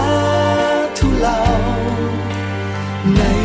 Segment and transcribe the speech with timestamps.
[0.00, 0.02] า
[0.98, 1.40] ทุเลา
[3.16, 3.41] ใน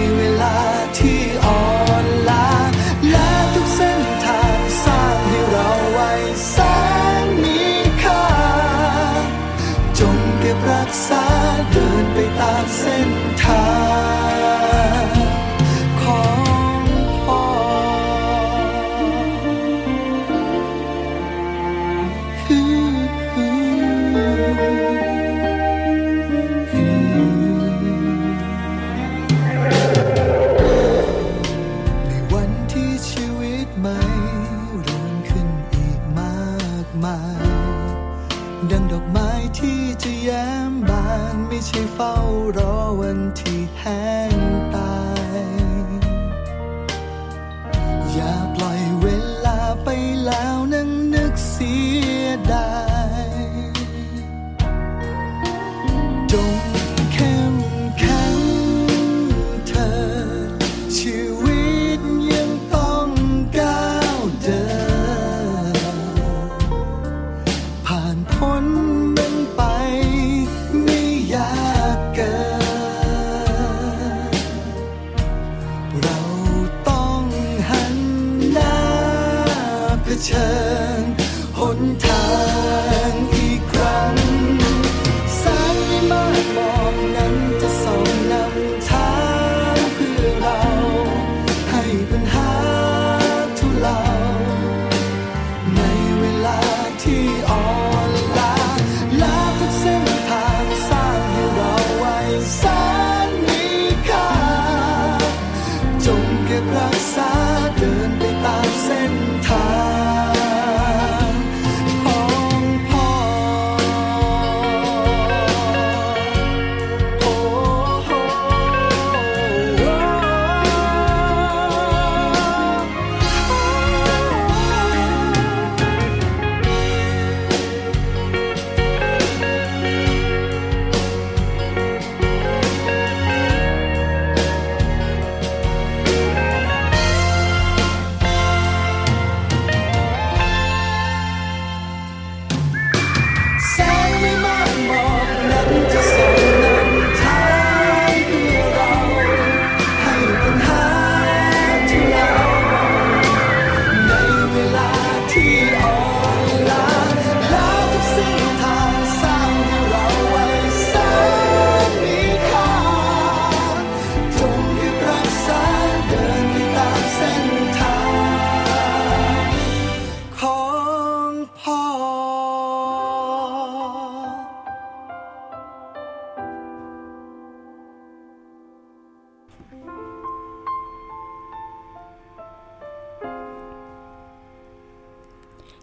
[43.88, 44.17] hand.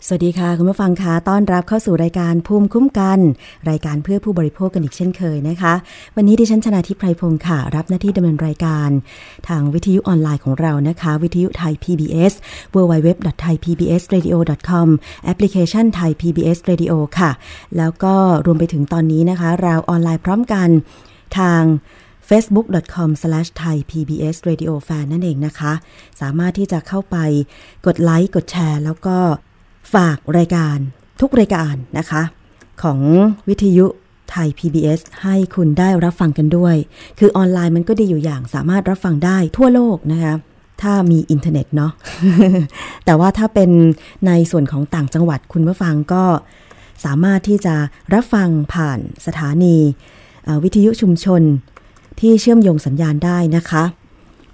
[0.09, 3.19] สวัสดีค่ะ คุณผู้ฟังคะต้อนรับเข้าสู่รายการภูมิคุ้มกัน
[3.71, 5.75] รายการเพื่อผู้บริโภคกันอีกเช่นเคยนะคะ
[6.17, 8.91] วันนี้ดิฉันชนะทิพไพรพงศ์ค่ะ รับหน้าที่ดำเนินรายการ
[9.49, 12.33] ทางวิทยุออนไลน์ของเรานะคะ วิทยุไทย PBS
[12.75, 14.87] www.thaipbsradio.com
[15.25, 17.31] แอปพลิเคชันไทย PBS Radio ค่ะ
[17.77, 18.15] แล้วก็
[18.47, 20.69] รวมไปถึงตอนนี้นะคะ เราออนไลน์พร้อมกัน
[21.39, 21.63] ทาง
[22.29, 25.73] facebook.com/thaipbsradiofan นั่นเองนะคะ
[26.21, 27.17] สามารถที่จะเข้าไป
[27.87, 29.17] กดไลค์ กดแชร์ แล้วก็
[29.95, 30.79] ฝากรายการ
[31.21, 32.23] ทุกรายการนะคะ
[32.83, 32.99] ของ
[33.49, 33.87] วิทยุ
[34.31, 36.77] ไทย PBS ให้คุณได้รับฟังกันด้วย
[37.19, 40.35] คือออนไลน์มันก็ดีอยู่อย่างสามารถรับฟังได้ทั่วโลกนะคะ
[40.83, 41.93] ถ้ามีอินเทอร์เน็ตเนาะ
[43.05, 43.71] แต่ว่าถ้าเป็น
[44.27, 46.25] ในส่วนของต่างจังหวัดคุณผู้ฟังก็
[47.05, 47.75] สามารถที่จะ
[48.15, 49.77] รับฟังผ่านสถานี
[50.63, 51.43] วิทยุชุมชน
[52.21, 53.85] ที่เชื่อมโยงสัญญาณได้นะคะ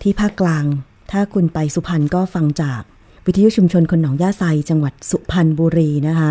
[0.02, 0.64] ที่ภาคกลาง
[1.10, 2.80] ถ้าคุณไปสุพรรณก็ฟังจาก
[3.26, 6.30] วิทยุชุมชนคนหนองย่าไซจังหวัดสุพรรณบุรีนะคะ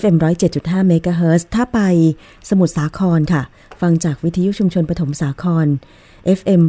[0.00, 0.16] FM
[0.52, 1.80] 107.5เมกะเฮิรตซ์ถ้าไป
[2.48, 3.42] สมุทรสาครค่ะ
[3.80, 5.66] ฟังจากวิทยุชุมชนปฐมสาคร
[6.38, 6.62] FM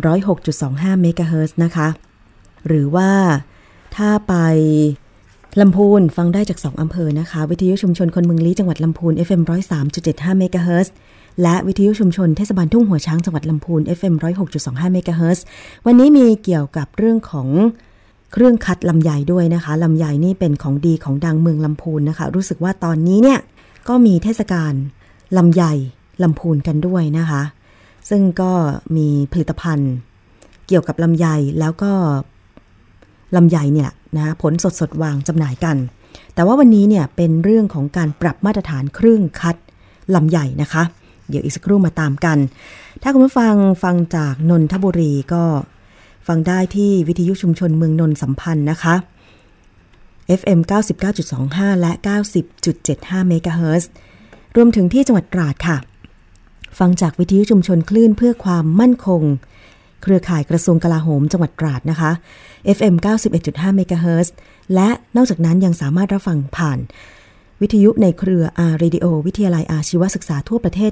[0.47, 1.87] 106.25เมกะเฮิรตซ์นะคะ
[2.67, 3.11] หรือว่า
[3.95, 4.33] ถ้าไป
[5.59, 9.41] ลำพูนฟังได้จาก 2อำเภอนะคะ วิทยุชุมชนคนเมืองลี้จังหวัดลำพูน FM
[9.91, 10.93] 103.75เมกะเฮิรตซ์
[11.41, 14.15] และวิทยุชุมชนเทศบาลทุ่งหัวช้างจังหวัดลำพูน FM
[14.53, 15.45] 106.25เมกะเฮิรตซ์
[15.85, 17.47] วันนี้มีเกี่ยวกับเรื่องของ
[18.31, 23.39] เครื่องคัดลำไยด้วยนะคะลำไยนี่เป็นของดีของดังเมืองลำพูนนะคะ รู้สึกว่าตอนนี้เนี่ย
[23.87, 24.73] ก็มีเทศกาล
[25.37, 25.63] ลำไย
[26.23, 27.41] ลำพูนกันด้วยนะคะ
[28.09, 28.51] ซึ่งก็
[28.97, 29.93] มีผลิตภัณฑ์
[30.67, 31.27] เกี่ยวกับลำไย
[31.59, 31.91] แล้วก็
[33.35, 35.77] ลำไยเนี่ยนะผลสดสดวางจำหน่ายกัน
[36.33, 39.55] แต่ว่าวันนี้เนี่ยเป็นเรื่องของการปรับมาตรฐานเครื่องคัด
[40.15, 40.83] ลำไยนะคะ
[41.29, 42.37] เดี๋ยวอีกสักครู่มาตามกัน
[43.01, 45.43] ถ้าคุณผู้ฟังฟังจากนนทบุรีก็
[46.27, 48.95] ฟังได้ที่วิทยุชุมชนเมืองนนสัมพันธ์นะคะ
[50.39, 50.59] FM
[51.21, 51.91] 99.25 และ
[52.59, 53.89] 90.75 เมกะเฮิรตซ์
[54.55, 55.77] รวมถึงที่จังหวัดตราดค่ะ
[56.79, 59.21] ฟังจากวิทยุชุมชนคลื่นเพื่อความมั่นคง
[60.03, 62.11] เครือข่ายกระทรวงกลาโหมจังหวัดตราดนะคะ
[62.77, 62.95] FM
[63.35, 64.33] 91.5 เมกะเฮิรตซ์
[64.73, 66.79] และนอกจากนั้นยังสามารถรับฟังผ่าน
[67.61, 70.91] วิทยุในเครือ R Radio วิทยาลัยอาชีวศึกษาทั่วประเทศ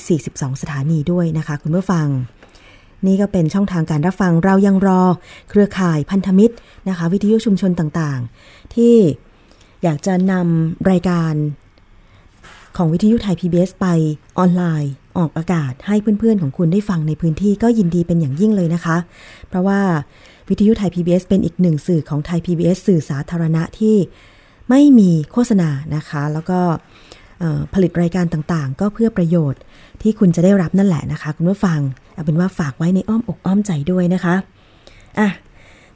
[0.00, 2.06] 142 สถานีด้วยนะคะคุณผู้ฟัง
[3.06, 5.02] นี่ก็เป็นช่องทางการรับฟังเรายังรอ
[5.50, 6.54] เครือข่ายพันธมิตร
[6.88, 8.96] นะคะ วิทยุชุมชนต่างๆ ที่
[9.82, 11.34] อยากจะนำรายการ
[12.76, 13.86] ของวิทยุไทย PBS ไป
[14.38, 18.96] ออนไลน์ ออกอากาศให้เพื่อนๆ ของคุณได้ฟังในพื้นที่ก็ยินดีเป็นอย่างยิ่งเลยนะคะ
[19.48, 19.80] เพราะว่า
[20.48, 23.96] วิทยุไทย PBS เป็นอีกหนึ่งสื่อของไทย PBS สื่อสาธารณะที่
[24.72, 26.60] ไม่มีโฆษณานะคะ แล้วก็
[27.74, 29.60] ผลิตรายการต่างๆ ก็เพื่อประโยชน์
[30.02, 31.80] ที่คุณจะได้รับนั่นแหละนะคะ คุณผู้ฟัง
[32.14, 34.34] เอาเป็นว่าฝากไว้ในอ้อมอกอ้อมใจด้วยนะคะ
[35.18, 35.28] อะ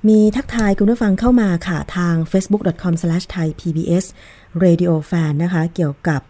[0.08, 6.20] มีทักทายคุณผู้ฟังเข้ามาค่ะ ทาง facebook.com/thaipbsradiofan นะคะ เกี่ยวกับ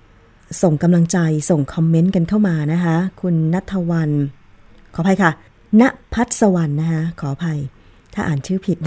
[0.62, 1.18] ส่งกำลังใจ
[1.50, 4.10] ส่งคอมเมนต์กันเข้ามานะคะ คุณนัทวัน
[4.94, 5.30] ขออภัยค่ะ
[5.80, 5.82] ณ
[6.14, 7.58] พัฒสวรรณนะคะ ขออภัย
[8.16, 8.78] ถ้าอ่านชื่อผิด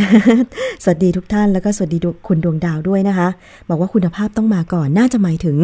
[0.84, 1.98] สวัสดีทุกท่านแล้วก็สวัสดี
[2.28, 3.30] คุณดวงดาวด้วยนะคะ
[3.70, 5.58] บอกว่าคุณภาพต้องมาก่อนน่าจะหมายถึง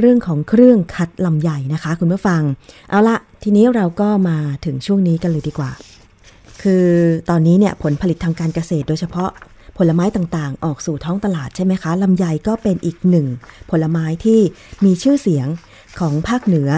[0.00, 2.42] เรื่องของเครื่องคัดลำใหญ่นะคะ คุณผู้ฟัง
[2.90, 5.70] เอาละทีนี้เราก็มาถึงช่วงนี้กันเลยดีกว่า
[6.62, 6.86] คือ
[7.30, 9.30] ตอนนี้เนี่ยผลผลิตทางการเกษตรโดยเฉพาะ
[9.78, 13.26] ผลไม้ต่างๆ ออกสู่ท้องตลาดใช่ไหมคะลำไยก็เป็นอีกหนึ่ง
[13.70, 14.40] ผลไม้ที่
[14.84, 15.46] มีชื่อเสียง
[16.00, 16.70] ของภาคเหนือ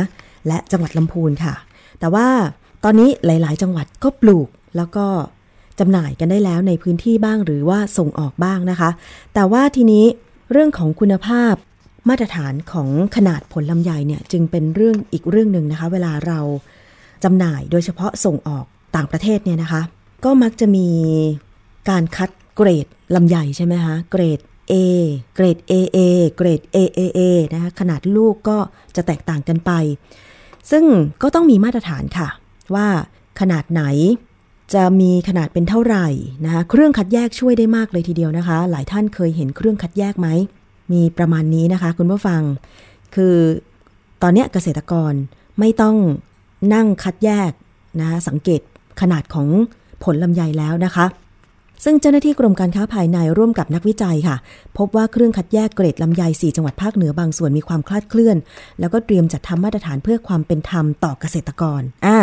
[0.48, 1.54] และจังหวัดลำพูนค่ะ
[2.00, 2.28] แต่ว่า
[2.84, 5.06] ตอนนี้หลาย ๆ จังหวัดก็ปลูกแล้วก็
[5.80, 8.90] จำหน่ายกันได้แล้วในพื้นที่บ้างหรือว่าส่งออกบ้างนะคะ
[9.34, 10.04] แต่ว่าทีนี้
[10.52, 11.54] เรื่องของคุณภาพ
[12.08, 16.40] มาตรฐานของขนาดผลลำไยเนี่ยจึงเป็นเรื่องอีกเรื่องหนึ่งนะคะ เวลาเรา
[17.24, 18.64] จำหน่ายโดยเฉพาะส่งออก
[18.96, 19.82] ต่างประเทศเนี่ยนะคะ
[20.24, 20.88] ก็มักจะมี
[21.90, 24.40] การคัดเกรดลำไยใช่ไหมคะเกรด
[24.72, 24.74] A
[25.34, 25.98] เกรด AA
[26.36, 27.20] เกรด AAA
[27.52, 28.58] นะคะขนาดลูกก็
[28.96, 29.72] จะแตกต่างกันไป
[30.70, 30.84] ซึ่ง
[31.22, 32.28] ก็ต้องมีมาตรฐานค่ะ
[32.74, 32.86] ว่า
[33.40, 33.82] ขนาดไหน
[34.74, 36.06] จะมีขนาดเป็นเท่าไหร่
[36.44, 40.28] นะคะเครื่องคัดแยกช่วยได้มากเลยทีเดียวนะคะ หลายท่านเคยเห็นเครื่องคัดแยกไหม
[40.92, 42.42] มีประมาณนี้นะคะ คุณผู้ฟัง
[43.14, 43.36] คือ
[44.22, 45.12] ตอนนี้เกษตรกร
[45.58, 45.96] ไม่ต้อง
[46.74, 47.50] นั่งคัดแยก
[48.00, 48.60] นะะสังเกต
[49.00, 49.48] ขนาดของ
[50.04, 51.06] ผลลำไยแล้วนะคะ
[51.84, 54.36] ซึ่งเจ้าหน้าที่กรมการค้าภายในร่วมกับนักวิจัยค่ะ
[54.78, 58.36] พบว่าเครื่องคัดแยกเกรดลำไย 4 จังหวัดภาคเหนือบางส่วนมีความคลาดเคลื่อน
[58.80, 62.18] แล้วก็เตรียมจัดทำมาตรฐานเพื่อความเป็นธรรมต่อเกษตรกรอ่า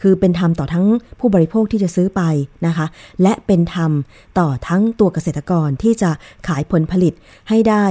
[0.00, 0.86] คือเป็นธรรมต่อทั้ง
[1.20, 2.22] ผู้บริโภคที่จะซื้อไป
[2.66, 2.86] นะคะ
[3.22, 3.90] และเป็นธรรม
[4.38, 6.10] ต่อทั้งตัวเกษตรกรที่จะ
[6.46, 7.14] ขายผลผลิต
[7.48, 7.84] ให้ได้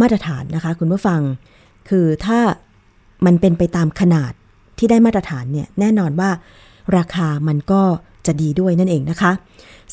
[0.00, 1.20] มาตรฐานนะคะ คุณผู้ฟัง
[1.88, 2.38] คือถ้า
[3.26, 4.32] มันเป็นไปตามขนาด
[4.78, 6.30] ที่ได้มาตรฐานเนี่ยแน่นอนว่า
[6.96, 7.82] ราคามันก็
[8.26, 9.32] จะดีด้วยนั่นเองนะคะ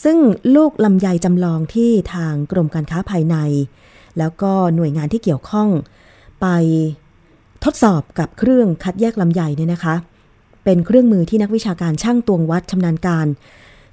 [0.04, 0.18] ซึ่ง
[0.56, 3.36] ลูกลำไยจำลองที่ทางกรมการค้าภายใน
[4.20, 5.70] แล้วก็หน่วยงานที่เกี่ยวข้อง
[6.42, 6.48] ไป
[7.66, 9.96] ทดสอบกับเครื่องคัดแยกลำไยเนี่ยนะคะ
[10.72, 13.28] เป็นเครื่องมือที่นักวิชาการช่างตวงวัดชำนาญการ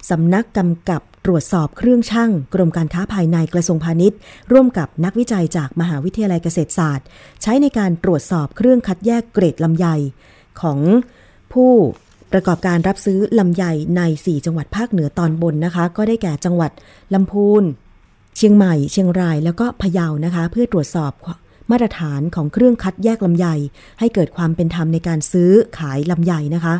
[0.09, 4.17] สำนักกำกับตรวจสอบเครื่องช่างกรมการค้าภายในกระทรวงพาณิชย์
[4.51, 7.07] ร่วมกับนักวิจัยจากมหาวิทยาลัยเกษตรศาสตร์
[7.41, 9.87] ใช้ในการตรวจสอบเครื่องคัดแยกเกรดลำไย
[10.61, 10.79] ของ
[11.53, 11.71] ผู้
[12.31, 13.63] ประกอบการรับซื้อลำไย
[13.97, 16.71] ใน 4 จังหวัดภาคเหนือตอนบนนะคะ ก็ได้แก่จังหวัด
[17.13, 17.63] ลำพูน
[18.37, 21.11] เชียงใหม่ เชียงรายแล้วก็พะเยานะคะ เพื่อตรวจสอบ
[21.71, 23.47] มาตรฐานของเครื่องคัดแยกลำไย
[23.99, 26.75] ให้เกิดความเป็นธรรมในการซื้อขายลำไยนะคะ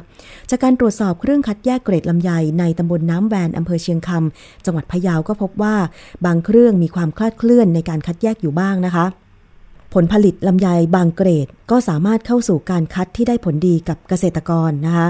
[0.49, 5.75] จากการตรวจสอบเครื่องคัดแยกเกรดลำไยในตำบลน้ำแวนอำเภอเชียงคำจังหวัดพะเยาก็พบว่า
[6.25, 9.05] บางเครื่องมีความคลาดเคลื่อนในการคัดแยกอยู่บ้างนะคะ
[9.93, 15.09] ผลผลิตลำไยบางเกรดก็สามารถเข้าสู่การคัดที่ได้ผลดีกับเกษตรกรนะคะ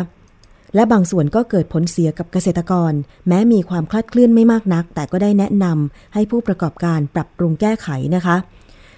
[0.76, 2.92] และบางส่วนก็เกิดผลเสียกับเกษตรกร
[3.28, 8.36] แม้มีความคลาดเคลื่อนไม่มากนัก แต่ก็ได้แนะนำให้ผู้ประกอบการปรับปรุงแก้ไขนะคะ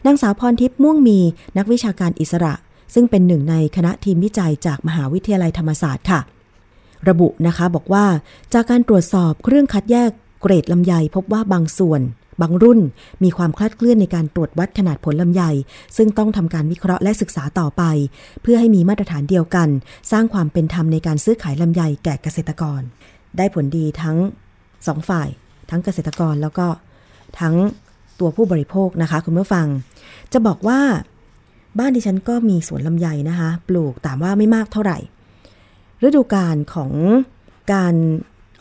[0.05, 1.19] นางสาวพรทิพย์ม่วงมี
[1.57, 2.53] นักวิชาการอิสระ
[2.93, 6.19] ซึ่งเป็นหนึ่งในคณะทีมวิจัยจากมหาวิทยาลัยธรรมศาสตร์ค่ะ
[7.09, 8.05] ระบุนะคะบอกว่า
[8.53, 10.09] จากการตรวจสอบเครื่องคัดแยก
[10.41, 12.01] เกรดลำไยพบว่าบางส่วน
[12.41, 12.79] บางรุ่น
[13.23, 15.43] มีความคลาดเคลื่อนในการตรวจวัดขนาดผลลำไย
[15.97, 17.83] ซึ่งต้องทำการวิเคราะห์และศึกษาต่อไป
[18.41, 19.69] เพื่อให้มีมาตรฐานเดียวกัน
[20.11, 22.81] สร้างความเป็นธรรมในการซื้อขายลำไยแก่เกษตรกร
[23.37, 24.17] ได้ผลดีทั้ง
[24.87, 25.27] สองฝ่าย
[25.69, 26.67] ทั้งเกษตรกรแล้วก็
[27.39, 27.55] ทั้ง
[28.19, 29.67] ตัวผู้บริโภคนะคะคุณผู้ฟัง
[30.33, 30.79] จะบอกว่า
[31.79, 34.97] บ้านดิฉันก็มีสวนลำไยนะคะ ปลูกแต่ว่าไม่มากเท่าไหร่
[36.03, 36.91] ฤดูกาลของ
[37.73, 37.93] การ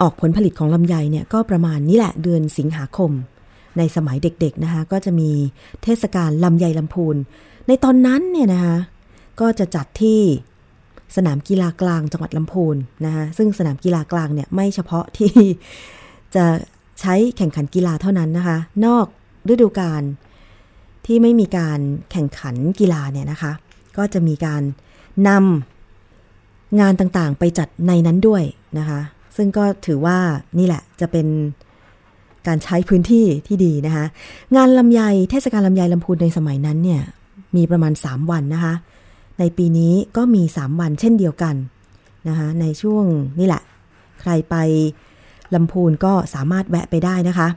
[0.00, 3.10] ออกผลผลิตของลำไยเนี่ยก็ประมาณนี้แหละเดือนสิงหาคม
[3.78, 5.30] ในสมัยเด็กๆนะคะก็จะมี
[5.82, 7.16] เทศกาลลำไยลำพูน
[7.66, 8.76] ในตอนนั้นเนี่ยนะคะ
[9.40, 10.20] ก็จะจัดที่
[11.16, 15.32] สนามกีฬากลางจังหวัดลำพูนนะคะซึ่งสนามกีฬากลางเนี่ยไม่เฉพาะที่
[16.34, 16.44] จะ
[17.00, 19.06] ใช้แข่งขันกีฬาเท่านั้นนะคะ นอก
[19.48, 20.02] ฤดูกาล
[21.06, 21.80] ที่ไม่มีการ
[22.10, 23.52] แข่งขันกีฬาเนี่ยนะคะ
[23.96, 24.62] ก็จะมีการ
[25.28, 28.42] นำงานต่างๆ ไปจัดในนั้นด้วย
[28.78, 29.00] นะคะ
[29.36, 30.18] ซึ่งก็ถือว่า
[30.58, 31.26] นี่แหละจะเป็น
[32.46, 34.04] การใช้พื้นที่ที่ดีนะคะ
[34.56, 37.02] งานลำไยเทศกาลลำไยลำพูนในสมัยนั้นเนี่ย
[37.56, 38.74] มีประมาณ 3 วันนะคะ
[39.38, 41.54] ในปีนี้ก็มี 3 วันเช่นเดียวกัน
[42.28, 43.04] นะคะในช่วง
[43.38, 43.62] นี่แหละ
[44.20, 44.56] ใครไป
[45.54, 47.48] ลำพูนก็สามารถแวะไปได้นะคะ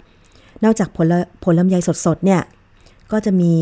[0.64, 1.14] นอกจากผล
[1.44, 1.76] ผลลำไย
[2.06, 2.42] สดๆเนี่ย
[3.12, 3.54] ก็จะมี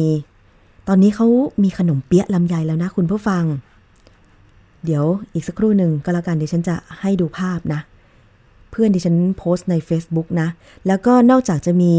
[0.87, 1.27] ตอนนี้เขา
[1.63, 3.43] มีขนมเปี๊ยะลำไยแล้วนะคุณผู้ฟัง
[4.85, 7.81] เดี๋ยวอีกสักครู่หนึ่งก็แล้วกันเดิฉันจะให้ดูภาพนะ
[8.71, 10.47] เพื่อนดิฉันโพสต์ใน Facebook นะ
[10.87, 11.93] แล้วก็นอกจากจะมี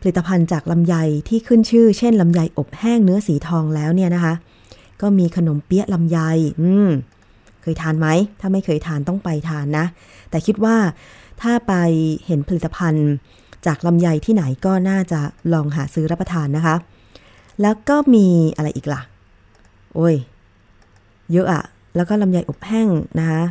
[0.00, 0.94] ผลิตภัณฑ์จากลำไย
[1.28, 4.34] ที่ขึ้นชื่อ เช่นลำไยอบแห้งเนื้อสีทองแล้วเนี่ยนะคะ
[5.00, 6.18] ก็มีขนมเปี๊ยะลำไย
[6.60, 6.90] อืม
[7.62, 8.08] เคยทานไหม
[8.40, 9.86] ถ้าไม่เคยทานต้องไปทานนะ
[10.30, 10.76] แต่คิดว่า
[11.42, 11.72] ถ้าไป
[12.26, 13.08] เห็นผลิตภัณฑ์
[13.66, 15.20] จากลำไยที่ไหนก็น่าจะ
[15.52, 16.76] ลองหาซื้อรับประทานนะคะ
[17.62, 19.00] แล้วก็มีอะไรอีกล่ะ
[19.94, 20.16] โอ้ย
[21.32, 21.62] เยอะอะ
[21.96, 23.42] แล้วก็ลำไยอบแห้งนะคะ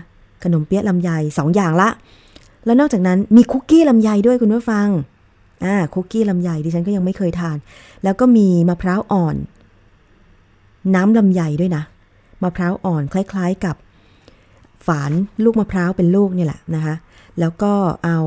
[0.43, 1.89] ขนมเปี๊ยะลำไยสองอย่างละ
[2.65, 4.87] แล้วนอกจากนั้นมีคุกกี้ลำไยด้วยคุณผู้ฟัง
[5.65, 7.57] อ่าคุกกี้ลำไยดิฉันก็ยังไม่เคยทาน
[8.03, 9.35] แล้วก็มีมะพร้าวอ่อน
[10.95, 11.83] น้ำลำไยด้วยนะ
[12.43, 13.75] มะพร้าวอ่อนคล้าย ๆกับ
[14.87, 15.11] ฝาน
[15.43, 16.95] ลูกมะพร้าวเป็นลูกนี่แหละนะคะ
[17.39, 17.73] แล้วก็
[18.05, 18.19] เอา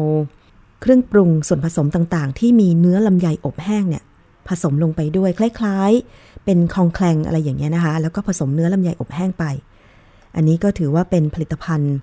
[0.80, 4.04] เครื่องปรุงส่วนผสมต่างๆ ที่มีเนื้อลำไยอบแห้งเนี่ย
[4.48, 9.44] ผสมลงไปด้วยคล้ายๆ เป็นคองแคลงอะไรอย่างเงี้ยนะคะ แล้วก็ผสมเนื้อลำไยอบแห้งไป
[10.36, 11.94] อันนี้ก็ถือว่าเป็นผลิตภัณฑ์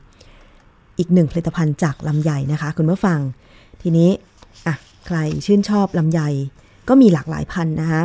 [0.97, 3.19] อีกหนึ่งผลิตภัณฑ์จากลำไยนะคะ คุณผู้ฟัง
[3.81, 4.09] ทีนี้
[4.67, 4.75] อะ
[5.07, 6.19] ใครชื่นชอบลำไย
[6.89, 8.01] ก็มีหลากหลายพันธุ์นะคะ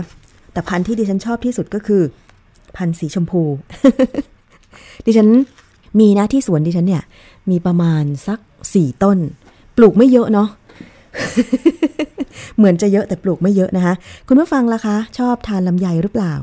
[0.53, 2.03] แต่พันธุ์ที่ดิฉันชอบที่สุดก็คือ
[2.77, 3.43] พันธุ์สีชมพู
[5.07, 5.29] ดิฉัน
[6.01, 7.03] มีนะที่สวนดิฉันเนี่ย
[7.51, 8.39] มีประมาณสัก
[8.75, 9.19] สี่ต้น
[9.77, 10.49] ปลูกไม่เยอะเนาะ
[12.57, 13.95] เหมือนจะเยอะแต่ปลูกไม่เยอะนะคะ
[14.29, 16.35] คุณผู้ฟังล่ะคะ ชอบทานลำไยหรือเปล่า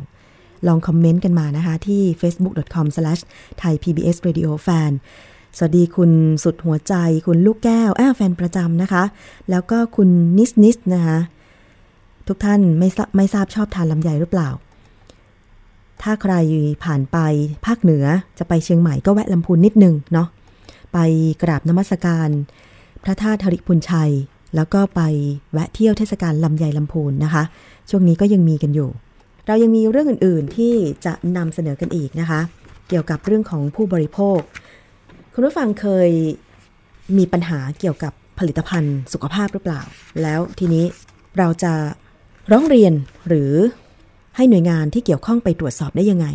[0.67, 4.91] ลองคอมเมนต์กันมานะคะ ที่ facebook.com/thaipbsradiofan
[5.57, 6.11] สวัสดีคุณ
[6.43, 6.93] สุดหัวใจ
[7.25, 9.03] คุณลูกแก้วอ้าแฟนประจำนะคะ
[9.49, 11.17] แล้วก็คุณนิสนิสนะคะ
[12.27, 14.49] ทุกท่านไม่ทราบไม่ทราบชอบทานลำไยหรือเปล่า
[16.01, 16.33] ถ้าใคร
[16.83, 17.17] ผ่านไป
[17.65, 18.05] ภาคเหนือ
[18.37, 20.27] จะไปเชียงใหม่ก็แวะลำพูนนิดนึงเนาะ
[20.93, 20.97] ไป
[21.43, 22.29] กราบนมัสการ
[23.03, 24.11] พระธาตุธริพุนชัย
[24.57, 25.01] แล้วก็ไป
[25.53, 27.43] แวะเที่ยวเทศกาลลำไยลำพูนนะคะ
[27.89, 28.89] ช่วงนี้ก็ยังมีกันอยู่
[29.47, 30.73] เรายังมีเรื่องอื่นๆที่
[31.05, 32.41] จะนำเสนอกันอีกนะคะ
[32.89, 34.39] เกี่ยวกับเรื่องของผู้บริโภค
[35.33, 36.09] คุณผู้ฟังเคย
[37.17, 39.81] มีปัญหาเกี่ยวกับผลิตภัณฑ์สุขภาพหรือเปล่า
[40.21, 40.85] แล้วทีนี้
[41.37, 41.73] เราจะ
[42.51, 42.93] ร้องเรียน
[43.27, 43.53] หรือ
[44.35, 46.27] ให้หน่วยงานที่เกี่ยวข้องไปตรวจสอบได้ยังไง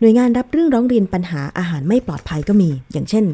[0.00, 3.24] หน่วยงานรับเรื่องร้องเรียนปัญหาอาหารไม่ปลอดภัยก็มี อย่างเช่น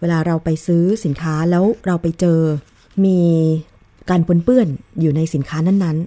[0.00, 2.40] เวลาเราไปซื้อสินค้าแล้วเราไปเจอ
[3.04, 3.18] มี
[4.10, 4.68] การปนเปื้อน
[5.00, 5.98] อยู่ในสินค้านั้น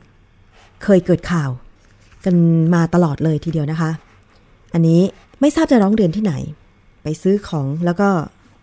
[0.84, 1.50] เคยเกิดข่าว
[2.26, 2.36] กัน
[2.74, 3.92] มาตลอดเลยทีเดียวนะคะ
[4.74, 5.02] อันนี้
[5.42, 6.34] ไม่ทราบจะร้องเรียนที่ไหน
[7.04, 8.10] ไปซื้อของแล้วก็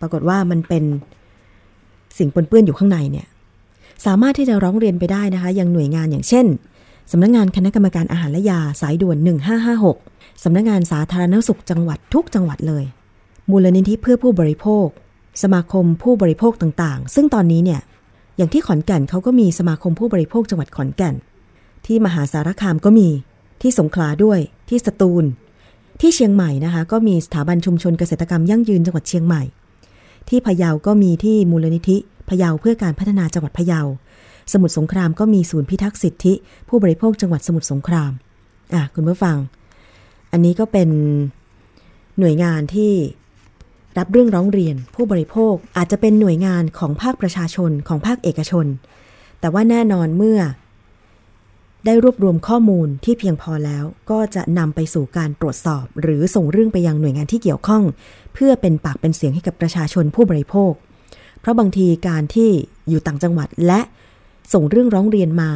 [0.01, 0.83] ปรากฏว่ามันเป็น
[2.17, 3.27] สิ่งปนเปื้อนอยู่ข้างในเนี่ย
[4.05, 6.45] สามารถที่จะร้องเรียนไปได้นะคะ ยังหน่วยงานอย่างเช่น
[7.11, 9.17] สำนักงงานคณะกรรมการอาหารและยาสายด่วน
[9.81, 12.83] 1556สำนักงงานสาธารณสุขจังหวัดทุกจังหวัดเลย
[13.49, 14.87] มูลนิธิเพื่อผู้บริโภค
[15.43, 17.81] สมาคมผู้บริโภคต่างๆ ซึ่งตอนนี้เนี่ย
[18.37, 21.15] อย่างที่ขอนแก่นเขาก็มีสมาคมผู้บริโภคจังหวัดขอนแก่น
[21.85, 23.09] ที่มหาสารคามก็มี
[23.61, 24.39] ที่สงขลาด้วย
[24.69, 25.25] ที่สตูล
[26.01, 29.43] ที่เชียงใหม่นะคะ ก็มีสถาบันชุมชนเกษตรกรรมยั่งยืนจังหวัดเชียงใหม่
[30.29, 31.97] ที่พะเยาก็มีที่มูลนิธิ
[32.29, 33.81] พะเยาเพื่อการพัฒนาจังหวัดพะเยา
[34.51, 36.33] สมุทรสงครามก็มีศูนย์พิทักษ์สิทธิ
[36.69, 38.11] ผู้บริโภคจังหวัดสมุทรสงคราม
[38.73, 39.37] อะคุณผู้ฟัง
[40.31, 40.89] อันนี้ก็เป็น
[42.19, 42.91] หน่วยงานที่
[43.97, 48.65] รับเรื่องร้องเรียนผู้บริโภคอาจจะเป็นหน่วยงานของภาคประชาชนของภาคเอกชน
[49.39, 50.39] แต่ว่าแน่นอนเมื่อ
[51.85, 57.83] ได้รวบรวมข้อมูลที่เพียงพอแล้ว ก็จะนำไปสู่การตรวจสอบ หรือส่งเรื่องไปยังหน่วยงานที่เกี่ยวข้อง
[58.33, 60.71] เพื่อเป็นปากเป็นเสียงให้กับประชาชนผู้บริโภค
[61.39, 62.49] เพราะบางทีการที่
[62.89, 63.81] อยู่ต่างจังหวัดและ
[64.53, 65.51] ส่งเรื่องร้องเรียนมา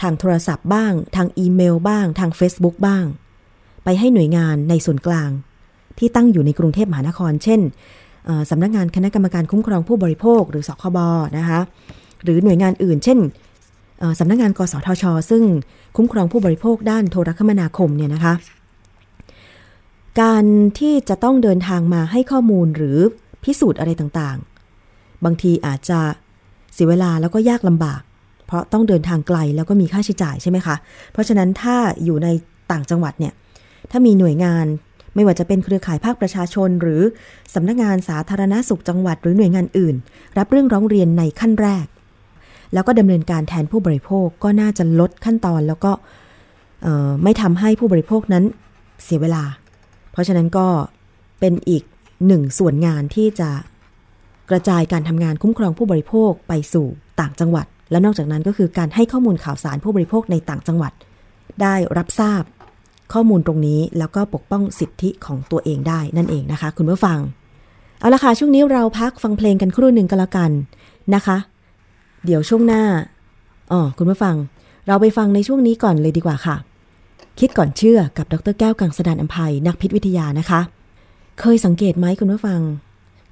[0.00, 3.04] ทางโทรศัพท์บ้าง ทางอีเมลบ้าง ทาง Facebook บ้าง
[3.84, 5.30] ไปให้หน่วยงานในส่วนกลาง
[5.98, 7.60] ที่ตั้งอยู่ในกรุงเทพมหานคร เช่น
[8.50, 10.98] สำนักงานคณะกรรมการคุ้มครองผู้บริโภค หรือสคบ
[11.38, 11.60] นะคะ
[12.24, 13.18] หรือหน่วยงานอื่น เช่น
[14.18, 15.42] สำนักงานกสทช ซึ่ง
[15.96, 18.34] คุ้มครองผู้บริโภคด้านโทรคมนาคมเนี่ยนะคะ
[20.20, 20.44] การ
[20.78, 22.98] ที่จะต้องเดินทางมาให้ข้อมูลหรือ
[23.44, 26.00] พิสูจน์อะไรต่างๆ บางทีอาจจะ
[26.74, 28.00] เสียเวลาแล้วก็ยากลำบาก
[28.46, 30.76] เพราะต้องเดินทางไกลแล้วก็มีค่าใช้จ่ายใช่ไหมคะ
[31.12, 32.28] เพราะฉะนั้นถ้าอยู่ใน
[32.72, 33.32] ต่างจังหวัดเนี่ย
[33.90, 34.66] ถ้ามีหน่วยงาน
[35.18, 37.02] ไม่ว่าจะเป็นเครือข่ายภาคประชาชน หรือ
[37.54, 39.94] สำนักงานสาธารณสุขจังหวัดหรือหน่วยงานอื่น
[40.38, 41.86] รับเรื่องร้องเรียนในขั้นแรก
[42.74, 45.92] แล้วก็ดำเนินการแทนผู้บริโภคก็น่าจะลดขั้นตอนแล้วก็
[47.22, 48.44] ไม่ทำให้ผู้บริโภคนั้น
[49.04, 49.44] เสียเวลา
[50.12, 50.66] เพราะฉะนั้นก็
[51.40, 51.82] เป็นอีก
[52.26, 53.50] หนึ่งส่วนงานที่จะ
[54.50, 56.86] กระจายการทำงานคุ้มครองผู้บริโภคไปสู่
[57.20, 60.92] ต่างจังหวัด และนอกจากนั้นก็คือการให้ข้อมูลข่าวสารผู้บริโภคในต่างจังหวัด
[61.62, 62.42] ได้รับทราบ
[63.12, 67.18] ข้อมูลตรงนี้แล้วก็ปกป้องสิทธิของตัวเองได้นั่นเองนะคะ คุณผู้ฟัง
[68.00, 70.50] เอาละค่ะ ช่วงนี้เราพักฟังเพลงกันครู่หนึ่งก็แล้วกัน
[71.14, 71.36] นะคะ
[72.24, 72.82] เดี๋ยวช่วงหน้า
[73.72, 74.36] อ๋อคุณผู้ฟัง
[74.86, 76.56] เราไปฟังในช่วงนี้ก่อนเลยดีกว่าค่ะ
[77.38, 80.60] คิดก่อนเชื่อกับดรแก้วกังสดานอัมภัยนักพิษวิทยานะคะ
[81.40, 82.60] เคยสังเกตไหมคุณผู้ฟัง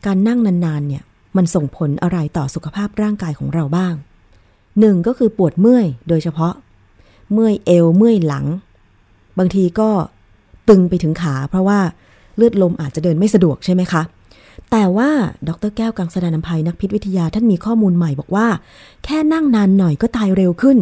[0.07, 1.03] การนั่งนานๆเนี่ย
[1.37, 3.95] มันส่งผลอะไรต่อสุขภาพร่างกายของเราบ้าง
[4.81, 6.55] หนึ่งก็คือปวดเมื่อยโดยเฉพาะ
[7.33, 8.45] เมื่อยเอวเมื่อยหลัง
[9.39, 9.91] บางทีก็
[10.69, 11.79] ตึงไปถึงขา เพราะว่า
[12.37, 14.03] เลือดลมอาจจะเดินไม่สะดวกใช่ไหมคะ
[14.71, 15.11] แต่ว่า
[15.49, 18.47] ดรแก้วกังสดานนภัยนักพิษวิทยาท่านมีข้อมูลใหม่บอกว่า
[19.05, 20.79] แค่นั่งนานหน่อยก็ตายเร็วขึ้น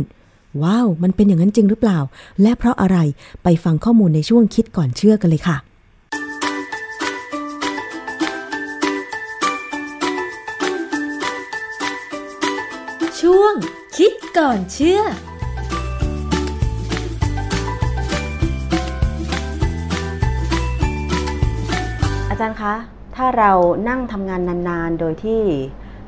[0.62, 1.98] ว้าว มันเป็นอย่างนั้นจริงหรือเปล่า
[2.42, 2.98] และเพราะอะไร
[3.42, 5.56] ไปฟังข้อมูลในช่วงคิดก่อนเชื่อกันเลยค่ะ
[13.20, 13.54] ช่วง
[13.96, 15.00] คิดก่อนเชื่อ
[22.34, 22.74] อาจารย์คะ
[23.16, 23.52] ถ้าเรา
[23.88, 25.40] นั่งทำงานนานๆ โดยที่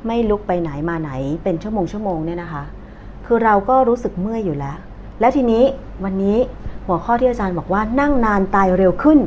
[0.07, 1.11] ไม่ลุกไปไหนมาไหน
[1.43, 2.63] เป็นชั่วโมงชั่วโมงเนี่ยนะคะ
[3.25, 4.77] คือเราก็รู้สึกเมื่อยอยู่แล้ว
[5.19, 5.63] แล้วทีนี้
[6.03, 6.37] วันนี้
[6.87, 9.19] หัวข้อที่อาจารย์บอกว่านั่งนานตายเร็วขึ้น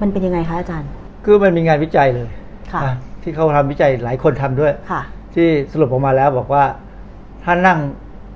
[0.00, 0.90] มันเป็นยังไงคะอาจารย์
[1.24, 2.28] คือมันมีงานวิจัยเลย
[2.72, 5.02] ค่ะนะที่เขาทำวิจัยหลายคนทำด้วยค่ะ
[5.34, 6.64] ที่สรุปออกมาแล้วบอกว่า
[7.44, 7.78] ถ้านั่ง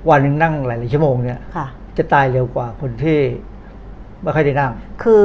[0.09, 3.17] วันหนึ่งนั่งหลายๆชั่วโมงเนี่ยค่ะจะตายเร็วกว่าคนที่
[4.21, 4.71] ไม่ค่อยได้นั่ง
[5.03, 5.23] คือ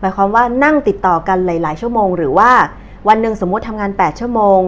[0.00, 2.50] หมายความว่านั่งติดต่อกันหลาย ๆ ชั่วโมง หรือว่า
[3.08, 4.60] วันหนึ่งสมมุติทำงาน 8 ชั่วโมง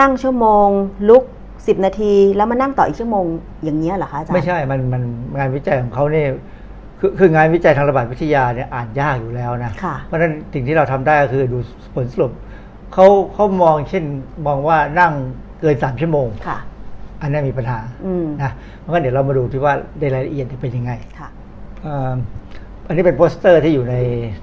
[0.00, 0.68] นั่งชั่วโมง
[1.08, 3.24] ลุก 10 นาที แล้วมานั่งต่ออีกชั่วโมง
[3.64, 5.02] อย่างเงี้ยเหรอคะอาจารย์ไม่ใช่มันมัน
[5.38, 6.28] งานวิจัยของเขาเนี่ย
[7.00, 11.58] คือคืองานวิจัยทางระบาดวิทยาเนี่ยอ่านยากอยู่แล้วนะค่ะเพราะฉะนั้นสิ่งที่เราทำได้ก็คือดู
[11.94, 12.32] ผลสรุป
[12.94, 14.04] เขาเขามองเช่น
[14.46, 15.12] มองว่านั่ง
[15.60, 16.58] เกินสามชั่วโมงค่ะ
[17.20, 21.28] อันนี้มีปัญหาอืมนะเพราะงั้นเดี๋ยวเรามาดูที่ว่าในรายละเอียดเป็นยังไงค่ะ
[22.86, 23.96] อ่าอันนี้เป็นโปสเตอร์ที่อยู่ใน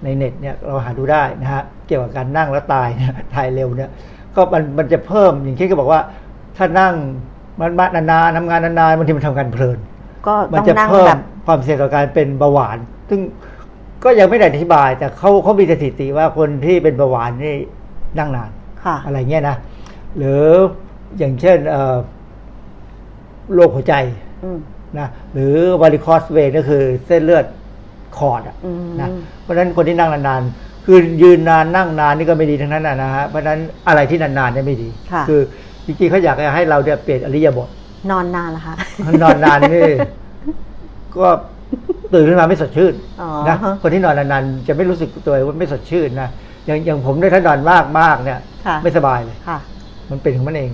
[0.03, 3.89] ในเน็ตเนี่ยเราหาดูได้นะฮะเกี่ยวกับการนั่งแล้วตายเนี่ยตายเร็วเนี่ย
[4.35, 6.01] ก็มันมันจะเพิ่มอย่างเช่นก็บอกว่า
[6.57, 6.93] ถ้านั่ง
[7.59, 9.77] มันมานานๆทำงานนานๆบางทีมันทำงานเพลิน
[10.27, 12.77] ก็มัต้องจะนั่งเพิ่แบมบความเสี่ยงต่อการเป็นเบาหวาน
[13.09, 13.19] ซึ่ง
[14.03, 17.55] ก็ยังไม่ได้อธิบาย แต่เขาเขามีสถิติว่าคนที่เป็นเบาหวานนี่
[18.19, 18.49] นั่งนาน
[18.83, 19.57] ค่ะอะไรเงี้ยนะ
[20.17, 20.43] หรือ
[21.17, 21.95] อย่างเช่นเอ่อ
[23.53, 23.93] โรคหัวใจ
[24.43, 24.59] อืม
[24.99, 27.45] นะหรือวาริคอสเวก็คือเส้นเลือด
[28.17, 29.09] ขอดอะอืมนะ
[29.41, 35.41] เพราะฉะนั้นคนที่นั่งนานๆคือยืนนานนั่งนานนี่ก็ไม่ดีทั้งนั้นนะนะฮะเพราะฉะนั้นอะไรที่นานๆเนี่ยไม่ดีค่ะอ
[35.85, 37.69] จริงๆเขาอยากให้เราเนี่ยเปลี่ยนอริยบท
[38.11, 38.75] นอนนานละคะ
[39.23, 39.89] นอนนานนี่
[41.17, 41.27] ก็
[42.13, 46.29] ตื่นขึ้นมาไม่สดชื่นอ๋อนะคนที่นอนนานๆจะไม่รู้สึกตัวว่าไม่สดชื่นนะ
[46.65, 49.57] อย่างอย่างผมเนี่ยถ้านอนมากมากๆเนี่ยค่ะไม่สบายเลยค่ะ
[50.11, 50.71] มันเป็นของมันเอง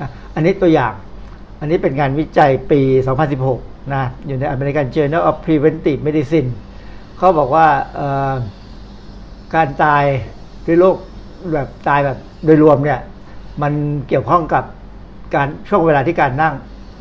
[0.00, 0.92] นะอันนี้ตัวอย่าง
[1.60, 2.80] อันนี้เป็นงานวิจัยปี
[3.36, 6.48] 2016 นะ อยู่ใน American Journal of Preventive Medicine
[7.22, 8.34] เขาบอกว่าเอ่อ
[9.54, 10.04] การตาย
[10.66, 10.96] ด้วยโรค
[11.52, 13.00] แบบตายแบบโดยรวมเนี่ย
[13.62, 13.72] มัน
[14.08, 14.64] เกี่ยวข้องกับ
[15.34, 16.54] การช่วงเวลาที่การนั่ง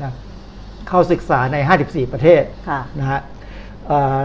[0.03, 0.12] นะ
[0.88, 3.19] เข้าศึกษาใน 54 ประเทศค่ะนะฮะ
[3.88, 4.21] เอ่อ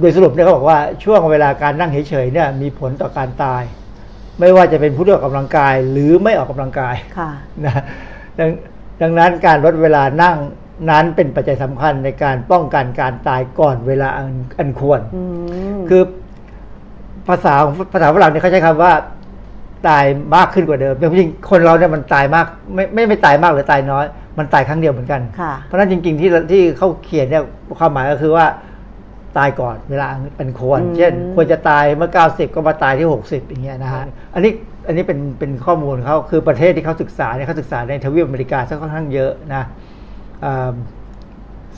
[0.00, 3.62] โดยสรุปเนี่ยเขาบอกว่าช่วงเวลาการนั่งเฉยๆเนี่ยมีผลต่อการตาย
[4.40, 7.30] ไม่ว่าจะเป็นผู้ที่ออกกำลังกายหรือไม่ออกกำลังกายค่ะ
[7.64, 7.74] นะ
[8.38, 8.50] ดัง
[9.02, 10.36] ดังนั้นการลดเวลานั่ง
[10.90, 15.22] นั้นเป็นปัจจัยสำคัญในการป้องกันการตายก่อนเวลาอันอันควรอื
[15.76, 16.02] มคือ
[17.28, 18.92] ภาษาของภาษาฝรั่งเนี่ยเขาใช้คำว่า
[19.88, 20.04] ตาย
[20.36, 24.04] มากขึ้นกว่าเดิมแต่จริงๆคนเราเนี่ยมันตายมาก ไม่ไม่ไม่ตายมากหรือตายน้อย
[24.38, 27.44] มันตายครั้งเดียวเหมือนกันค่ะเพราะฉะนั้นจริง ๆ ที่ที่เขาเขียนเนี่ย
[27.78, 28.46] ความหมายก็คือว่า
[29.38, 30.06] ตายก่อนเวลา
[30.38, 34.52] อันควรอืมเช่น ควรจะตายเมื่อ 90 ก็มาตายที่ 60 อย่างเงี้ยนะฮะ อันนี้
[34.86, 39.64] อันนี้เป็นเป็นข้อมูลเขาคือประเทศที่เขาศึกษาเนี่ยเขาศึกษาในทวีปอเมริกาซะค่อนข้างเยอะนะอ่า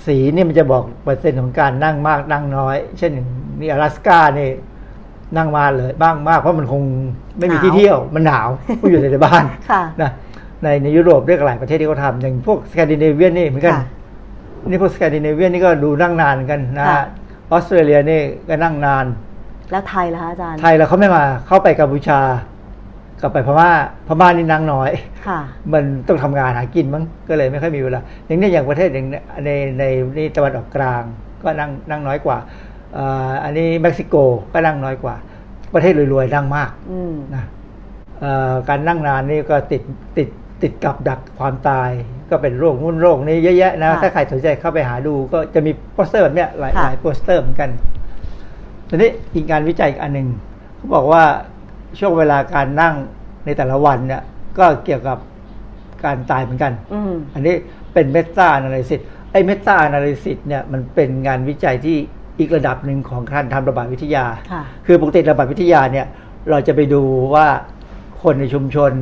[0.07, 3.12] สีนี่มันจะบอกเปอร์เซ็นต์ของการนั่งมากนั่งน้อย เช่น
[3.61, 4.51] นี่อลาสก้านี่
[5.37, 6.83] นั่งมาเลยบ้างมากเพราะมันคง
[7.38, 8.49] ไม่มีที่เที่ยวมันหนาว
[8.81, 9.44] ก็อยู่ในบ้าน
[10.03, 10.11] นะ
[10.62, 13.75] ในในยุโรปด้วยกหลายประเทศที่เขาทำอย่างพวกสแกนดิเนเวียนนี่เหมือนกัน
[14.68, 16.85] นี่พวกสแกนดิเนเวียนนี่ก็ดูนั่งนานกันนะ
[17.51, 19.05] ออสเตรเลียนี่ก็นั่งนาน
[19.70, 22.20] แล้วไทยล่ะคะอาจารย์ ไทยแล้วเขาไม่มาเข้าไปกัมพูชา
[23.22, 23.70] กลับไปพม่า
[24.09, 24.90] พม่านี่นั่งน้อย
[25.28, 25.40] ค่ะ
[25.72, 29.06] มันต้องทำงานหากินมั้งก็เลยไม่ค่อยมีเวลาอย่างนี้อย่างประเทศอย่าง
[29.44, 29.85] ในใน
[30.18, 31.02] นี่ตะวันออกกลาง
[31.42, 32.38] ก็นั่งนั่งน้อยกว่า
[32.94, 34.14] เอ่ออันนี้เม็กซิโก
[34.52, 35.14] ก็นั่งน้อยกว่า
[35.74, 37.44] ประเทศรวยๆนั่งมากอืมนะ
[38.20, 39.83] เอ่อการนั่งนานนี่ก็ติด
[40.18, 40.28] ติด
[40.62, 41.90] ติดกับดักความตาย
[42.30, 47.70] ก็เป็นโรคงู้นโรคนี้เยอะแยะนะค่ะถ้าใครสนใจเข้าไปหาดูก็จะมีโปสเตอร์แบบเนี้ยหลายค่ะหลายโปสเตอร์เหมือนกัน
[48.88, 50.28] ทีนี้อีกการวิจัยอีกอันหนึ่ง
[50.76, 51.22] เขาบอกว่า
[51.98, 52.94] ช่วงเวลาการนั่ง
[53.44, 54.22] ในแต่ละวันเนี่ย
[54.59, 55.18] ก็เกี่ยวกับ
[56.05, 57.55] การตายเหมือนกันอืมอันนี้
[57.92, 59.00] เป็นเมตา a นาลิซิส
[59.33, 61.96] ไอ้เมตา a นาลิซิสเนี่ยมันเป็นงานวิจัยที่
[62.38, 66.07] อีกระดับหนึ่งของการทำระบาดวิทยาค่ะคือปกติระบาดวิทยาเนี่ย
[66.50, 67.03] เราจะไปดู
[67.35, 67.46] ว่า
[68.22, 68.92] คนในชุมชน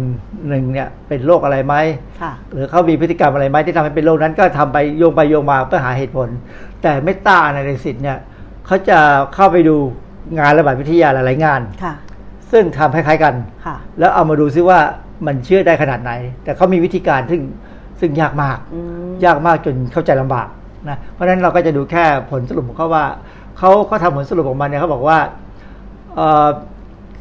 [0.48, 1.74] หนึ่งเนี่ยเป็นโรคอะไรไหม
[2.22, 6.28] ค่ะหรือเขามีพฤติกรรมอะไรไหมที่ทำให้เป็นโรคนั้นก็ทำไปโยงไปโยงมาเพื่อหาเหตุผล
[6.82, 8.18] แต่เมตา a นาลิซิสเนี่ย
[8.66, 8.98] เขาจะ
[9.34, 9.76] เข้าไปดู
[10.38, 11.94] งานระบาดวิทยาหลายๆงานค่ะ
[12.52, 13.34] ซึ่งทำคล้ายๆกัน
[13.66, 14.78] ค่ะแล้วเอามาดูซิว่า
[15.26, 16.12] มันเชื่อได้ขนาดไหน
[16.44, 17.40] แต่เขามีวิธีการซึ่ง
[18.00, 20.48] ซึ่งยากมากอืมยากมากจนเข้าใจลำบาก
[20.88, 23.04] นะ เพราะฉะนั้นเราก็จะดูแค่ผลสรุปของเขาว่า
[23.58, 25.18] เขาเขาทำผลสรุปออกมาเนี่ยเขาบอกว่า
[26.14, 26.48] เอ่อ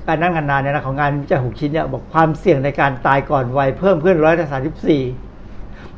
[0.07, 5.01] การนั่งนานๆเนี่ยนะของงานวิจัยหกชิ้นเนี่ยบอกความเสี่ยงในการตายก่อนวัยเพิ่มขึ้นร้อยละสามสิบสี่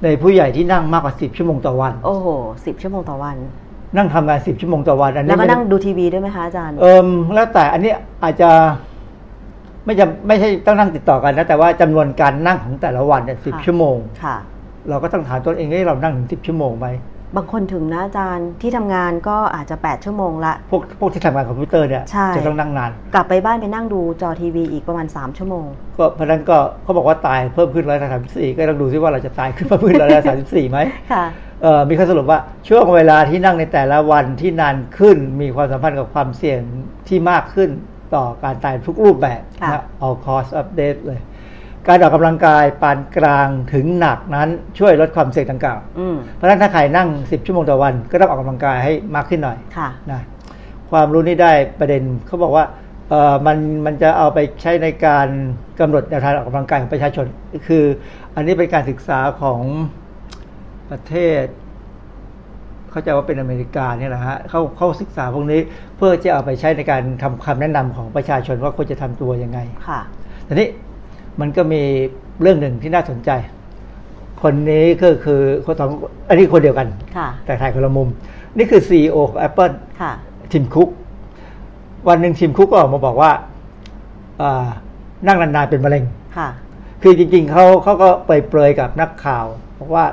[0.03, 2.27] ในผู้ใหญ่ที่นั่งมากกว่าสิบชั่วโมงต่อวัน โอ้โห
[2.65, 3.35] สิบชั่วโมงต่อวัน
[3.97, 7.91] นั่งทำงานสิบชั่วโมงต่อวันอันแล้วนี้ก็ไม่นั่งได้ดูทีวีด้วยไหมคะอาจารย์เอิมแล้วแต่อันนี้
[8.23, 8.49] อาจจะ
[9.89, 14.37] ไม่จำไม่ใช่ต้องนั่งติดต่อกันนะแต่ว่าจำนวนการนั่งของแต่ละวันเนี่ยสิบค่ะชั่วโมงค่ะ
[14.89, 16.87] เราก็ต้องถามตัวเองว่าเรานั่งถึงสิบชั่วโมงไหม
[17.35, 25.65] บางคนถึงนะอาจารย์ที่ทำงานก็อาจจะ 8 ชั่วโมงละพวกพวกที่ทำงานคอมพิวเตอร์เนี่ยใช่จะต้องนั่งนาน กลับไปบ้านไปนั่งดูจอทีวีอีกประมาณ 3 ชั่วโมง
[25.97, 30.79] ก็เพราะฉะนั้นก็เขาบอกว่าตายเพิ่มขึ้นร้อยละสามสิบสี่ก็ต้องดูซิว่าเราจะตายขึ้นเพิ่มขึ้นร้อยละสามสิบสี่ไหม
[31.11, 31.25] ค่ะ
[31.61, 36.59] เอ่อมีข้อสรุปว่าช่วงเวลาที่นั่งในแต่ละวันที่นานขึ้น มีความสัมพันธ์กับความเสี่ยง
[37.07, 37.69] ที่มากขึ้น
[38.15, 41.19] ต่อการตายทุกรูปแบบค่ะนะ all cause of death เลย
[41.87, 50.21] การออกกำลังกายปานกลางถึงหนักนั้นช่วยลดความเสี่ยงดังกล่าวอืมเพราะฉะนั้นถ้าใครนั่ง 10 ชั่วโมงต่อวัน ก็ต้องออกกำลังกายให้มากขึ้นหน่อยค่ะนะ
[50.91, 52.65] ความรู้นี้ได้ประเด็นเขาบอกว่า
[53.09, 55.27] เออมันมันจะเอาไปใช้ในการ
[55.79, 57.25] กำหนดแนวทางออกกำลังกายของประชาชน
[57.67, 57.83] คือ
[58.35, 59.61] อันนี้เป็นการศึกษาของ
[60.89, 61.43] ประเทศ
[62.91, 65.59] เข้าใจว่าเป็นอเมริกาเนี่ยแหละฮะเขาเขาศึกษาพวกนี้
[65.97, 69.99] เพื่อจะเอาไปใช้ในการทำคำแนะนำของประชาชนว่าควรจะทำตัวยังไงค่ะ
[70.47, 70.67] ทีนี้
[71.39, 71.81] มันก็มี
[72.41, 73.31] เรื่องหนึ่งที่น่าสนใจ
[74.41, 75.89] คนนี้ก็คือคนสอง
[76.29, 78.09] อันนี้คนเดียวกันค่ะแต่ถ่ายคนละมุม
[78.57, 80.11] นี่คือ CEO ของ Apple ค่ะ
[80.51, 80.89] ทิมคุก
[82.07, 83.31] วันหนึ่งทิมคุกก็ออกมาบอกว่า
[84.41, 84.67] อ่า
[85.27, 86.03] นั่งนานๆเป็นมะเร็ง
[86.37, 86.49] ค่ะ
[87.03, 89.45] คือจริงๆเขาเขาก็ไปเปรยๆกับนักข่าว
[89.79, 90.05] บอกว่า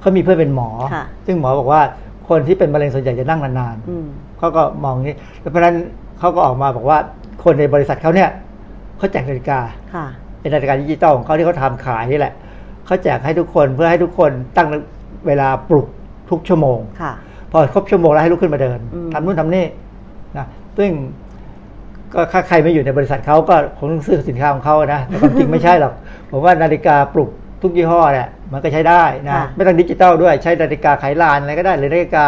[0.00, 1.82] เขามีเพื่อนเป็นหมอค่ะซึ่งหมอบอกว่า
[2.30, 5.16] คนที่เป็นมะเร็งส่วนใหญ่จะนั่งนานอืมๆเขาก็มองอย่างนี้
[5.50, 5.76] เพราะฉะนั้น
[6.18, 6.98] เขาก็ออกมาบอกว่า
[7.44, 8.30] คนในบริษัทเขาเนี่ย
[8.98, 9.58] เขาแจกนาฬิกา
[9.94, 10.06] ค่ะ
[10.40, 12.32] เป็นนาฬิกาดิจิตอลของเขาที่เขาทำขายนี่แหละ
[12.86, 14.68] เขาแจกให้ทุกคนเพื่อให้ทุกคนตั้ง
[15.26, 15.86] เวลาปลุก
[16.30, 17.12] ทุกชั่วโมงค่ะ
[17.50, 19.64] พอครบชั่วโมงแล้วให้ลุกขึ้นมาเดินอืมทำนู่นทำนี่
[20.36, 20.46] นะ
[20.78, 20.90] ซึ่ง
[22.14, 25.92] ก็ถ้าใครไม่อยู่ในบริษัทเขาก็คงต้องซื้อสินค้าของเขานะแต่ความจริงไม่ใช่หรอก
[26.30, 27.30] ผมว่านาฬิกาปลุก
[27.62, 32.26] ทุกยี่ห้อเนี่ยมันก็ใช้ได้นะค่ะไม่ต้องดิจิตอลด้วยใช้นาฬิกาไขลานอะไรก็ได้หรือนาฬิกา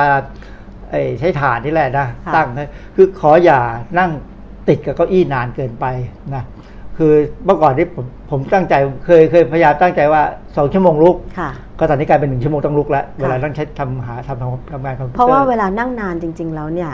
[0.90, 3.60] ไอ้ใช้ถ่านนี่แหละนะค่ะตั้งนะคือขออย่า
[3.98, 4.10] นั่ง
[4.68, 5.86] ติดกับเก้าอี้นานเกินไป
[6.34, 6.42] นะ
[6.98, 7.12] คือ
[7.44, 10.22] เมื่อก่อนที่ผมผมตั้งใจเคยเคยพยายามตั้งใจว่า
[10.56, 16.92] สองชั่วโมงลุกค่ะก็ตอนนี้กลายเป็นหนึ่งชั่วโมงต้องลุกแล้วค่ะเวลาต้องใช้ทำหาทำทำทำงานคอมพิวเตอร์เพราะว่าเวลานั่งนานจริง ๆ แล้วเนี่ย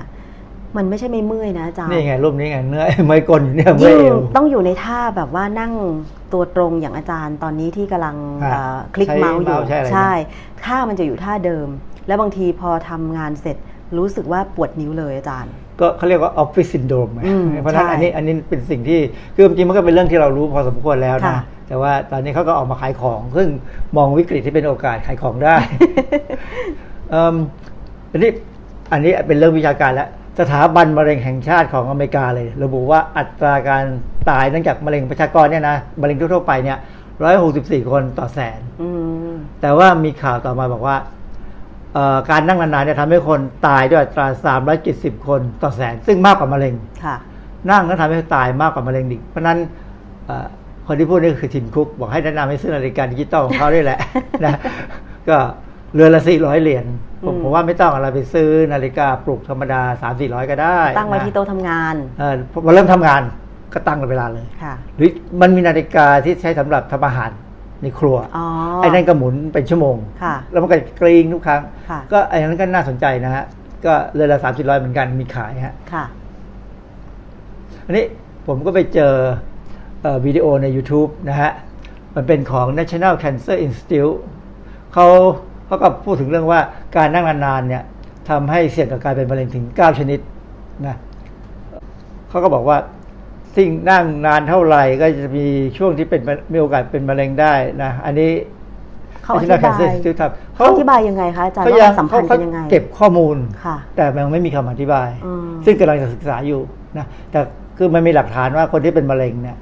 [0.76, 5.72] มันไม่ใช่ไม่เมื่อยนะอาจารย์นี่ไงรูปนี้ไงเนื้อเมื่อยกลนอยู่เนี่ยเมื่อยยิ่งเอวต้องอยู่ในท่าแบบว่านั่ง
[6.32, 10.12] ตัวตรงอย่างอาจารย์ตอนนี้ที่กำลังฮะเอ่อคลิกใช้เมาส์อยู่เมาส์ใช้อะไรนะใช่
[10.64, 11.68] ท่ามันจะอยู่ท่าเดิม
[12.06, 13.56] แล้วบางทีพอทำงานเสร็จ
[13.98, 19.00] รู้สึกว่าปวดนิ้วเลยอาจารย์ ก็เขาเรียกว่าออฟฟิศซินโดรมอืมเพราะฉะนั้นใช่อันนี้อันนี้เป็นสิ่งที่
[19.34, 23.48] คือจริงๆมันก็เป็นเรื่องที่เรารู้พอสมควรแล้วนะค่ะแต่ว่าตอนนี้เขาก็ออกมาขายของ ซึ่ง
[23.96, 25.56] มองวิกฤตที่เป็นโอกาสขายของได้
[27.10, 27.34] เอิ่ม
[28.12, 28.30] อันนี้
[28.92, 33.84] อันนี้เป็นเรื่องวิชาการแล้ว สถาบันมะเร็งแห่งชาติของอเมริกาเลย ระบุว่าอัตราการ
[34.30, 36.78] ตายเนื่องจากมะเร็งประชากรเนี่ยนะมะเร็งทั่วๆไปเนี่ย
[37.22, 38.88] ร้อยหกสิบสี่คนต่อแสนอื
[39.28, 40.96] มแต่ว่ามีข่าวต่อมาบอกว่า
[41.94, 44.26] เอ่อการนั่งนานๆเนี่ยทำให้คนตายด้วยอัตรา
[44.76, 46.74] 370คนต่อแสน ซึ่งมากกว่ามะเร็ง
[47.04, 47.16] ค่ะ
[47.70, 49.58] นั่งก็ทำให้ตายมากกว่ามะเร็งอีกเพราะฉะนั้น
[50.26, 50.46] เอ่อ
[50.86, 53.98] คนที่พูดนี่คือทิมคุก บอกให้แนะนำให้ซื้อนาฬิกาดิจิตอลของเขาด้วยแหละ
[54.44, 54.54] นะ
[55.28, 55.36] ก็
[55.94, 56.84] เรือนละ400เหรียญ
[57.24, 63.22] ผมอืมผมว่าไม่ต้องอะไรไปซื้อนาฬิกาปลุกธรรมดา3 400 ก็ได้ ตั้งไว้นะที่โต๊ะทำงานเออพอเริ่มทำงาน
[63.74, 67.30] ก็ตั้งเวลาเลยค่ะหรือมันมีนาฬิกาที่ใช้สำหรับทำอาหาร
[67.82, 68.46] ในครัวอ๋อ
[68.82, 73.44] ไอ้นั่นก็หมุนเป็นชั่วโมงค่ะแล้วมันก็กรีงทุกครั้งค่ะก็ไอ้นั้นก็น่าสนใจนะฮะ
[73.84, 76.04] ก็เรือนละสามสิบร้อยเหมือนกันมีขายฮะค่ะ
[77.86, 78.04] อันนี้
[78.46, 79.14] ผมก็ไปเจอ
[80.02, 81.50] เอ่อวิดีโอใน YouTube นะฮะ
[82.16, 84.16] มันเป็นของ National Cancer Institute
[84.94, 85.06] เขา
[85.68, 86.60] เขาก็พูดถึงเรื่องว่า
[86.96, 87.82] การนั่งนานๆเนี่ย
[88.28, 90.18] ทำให้เสี่ยงกับการเป็นมะเร็งถึง 9 ชนิด
[90.86, 90.96] นะ
[92.28, 92.78] เขาก็บอกว่า
[93.56, 95.46] สิ่งนั่งนานเท่าไหร่ก็จะมี
[95.78, 96.20] ช่วงที่เป็น
[96.52, 98.30] มีโอกาสเป็นมะเร็งได้นะอันนี้
[99.24, 106.60] เขาอธิ National บาย Cancer Institute ทำเขาอธิบายยังไงคะอาจารย์เขาว่ายัมันสัมพันธ์กันยังไง เก็บข้อมูลค่ะแต่มันไม่มีคำอธิบายอืมซึ่งกำลังจะศึกษาอยู่
[106.98, 107.40] นะแต่
[107.76, 109.56] คือมันมีหลักฐานว่าคนที่เป็นมะเร็งเนี่ย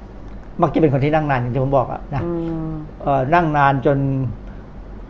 [0.61, 2.31] มักจะเป็นคนที่นั่งนานอย่างที่ผมบอกอะนะอื
[2.69, 3.97] มเอ่อนั่งนานจน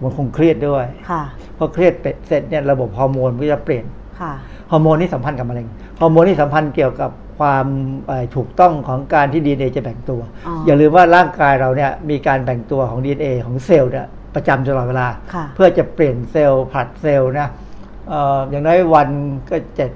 [0.02, 1.24] มันคงเครียดด้วยค่ะ
[1.58, 1.94] พอเครียด
[2.28, 3.86] เสร็จเนี่ยระบบฮอร์โมนก็จะเปลี่ยน
[4.20, 4.34] ค่ะ
[4.72, 5.68] ฮอร์โมนนี่สัมพันธ์กับมะเร็ง
[6.02, 7.68] ฮอร์โมนนี่สัมพันธ์เกี่ยวกับความ
[8.08, 14.06] เอ่อถูกต้องของการที่ดีเอจะแบ่งตัวอ๋ออย่าลืมว่าร่างกายเราเนี่ยมีการแบ่งตัวของ DNA ของเซลล์เนี่ย
[14.36, 17.48] ประจำตลอดเวลาค่ะเพื่อจะเปลี่ยนเซลล์ผลัดเซลล์นะ
[18.10, 19.10] เอ่ออย่างน้อยวัน
[19.50, 19.92] ก็เจ็ด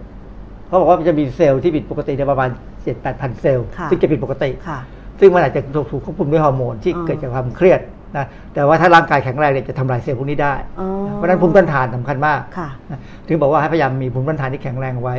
[0.68, 2.50] เขาบอกว่ามันจะมีเซลล์ที่ผิดปกติในประมาณ
[2.84, 4.80] เจ็ดแปดพันเซลล์ค่ะซึ่งจะผิดปกติค่ะ
[5.20, 7.80] ซึ่งมันอาจจะถูกถูกควบคุมด้วยฮอร์โมนที่อ๋อเกิดจากความเครียด
[8.18, 15.18] นะแต่ว่าถ้าร่างกายแข็งแรงเนี่ยจะทำลายเซลล์พวกนี้ได้อ๋อเพราะฉะนั้นภูมิต้านทานสำคัญมากค่ะนะถึงบอกว่าให้พยายามมีภูมิต้านทานที่แข็งแรงเอาไว้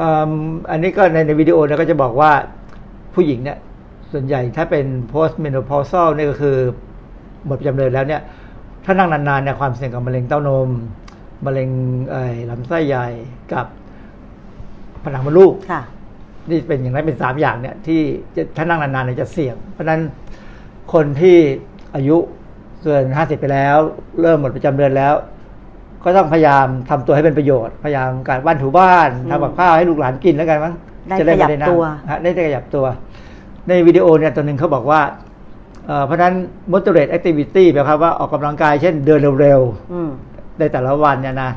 [0.00, 0.32] อืม
[0.70, 2.30] อันนี้ก็ในในวิดีโอเนี่ยก็จะบอกว่า
[3.14, 3.58] ผู้หญิงเนี่ย
[4.12, 6.56] ส่วนใหญ่ถ้าเป็น post menopausal เนี่ยก็คือ
[7.46, 8.22] หมดประจำเดือนแล้วเนี่ย
[8.84, 10.68] ถ้านั่งนานๆเนี่ยความเสี่ยงกับมะเร็งเต้านม
[11.46, 11.68] มะเร็ง
[12.10, 13.06] เอ่อลำไส้ใหญ่
[13.52, 13.66] กับ
[15.04, 15.82] ผนังมดลูกค่ะ
[16.50, 18.00] นี่เป็นอย่างนั้นเป็นสามอย่างเนี่ยที่
[18.34, 20.00] จะถ้านั่งนานๆเนี่ยจะเสี่ยง เพราะฉะนั้น
[20.92, 21.38] คนที่
[21.94, 22.16] อายุ
[22.82, 23.76] เกินห้าสิบไปแล้ว
[24.20, 25.14] เริ่มหมดประจำเดือนแล้ว
[26.04, 30.74] ก็ต้องพยายามทำตัวให้เป็นประโยชน์ พยายามการบ้านถูบ้านอืมทำกับข้าวให้ลูกหลานกินแล้วกันมั้ง
[31.08, 32.86] ได้จะไม่ขยับนั่งตัวฮะได้ขยับตัว
[33.68, 35.00] ในวิดีโอเนี่ยตัวหนึ่งเขาบอกว่า
[35.86, 36.34] เอ่อเพราะฉะนั้น
[36.72, 40.10] moderate activity แปลความว่าออกกำลังกายเช่นเดินเร็วๆอืม
[40.58, 41.50] ในแต่ละวันเนี่ยนะ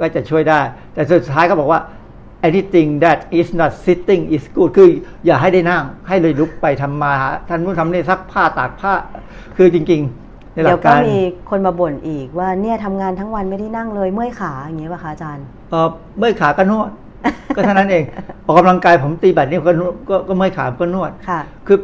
[0.00, 0.60] ก็จะช่วยได้
[0.94, 1.80] แต่สุดท้ายเขาบอกว่า
[2.48, 4.88] anything that is not sitting is good คือ
[5.26, 8.92] อย่าให้ได้นั่ง ให้เลยลุกไปทำมาหาท่านนู้นทำนี่ซักผ้าตากผ้า
[9.56, 11.20] คือจริง ๆ ในหลัเดี๋ยวกก็การมี
[11.50, 16.90] คนมาบ่นอีกว่าเนี่ยทำงานทั้งวันไม่ได้นั่งเลยเมื่อยขาอย่างเงี้ยป่ะคะอาจารย์เอ่อเมื่อยขาก็นวด
[17.56, 18.04] ก็เท่านั้นเอง
[18.44, 21.78] ออกกำลังกายผมตีแบดนี่ก็นวดก็ก็เมื่อยขาก็นวดค่ะ คือ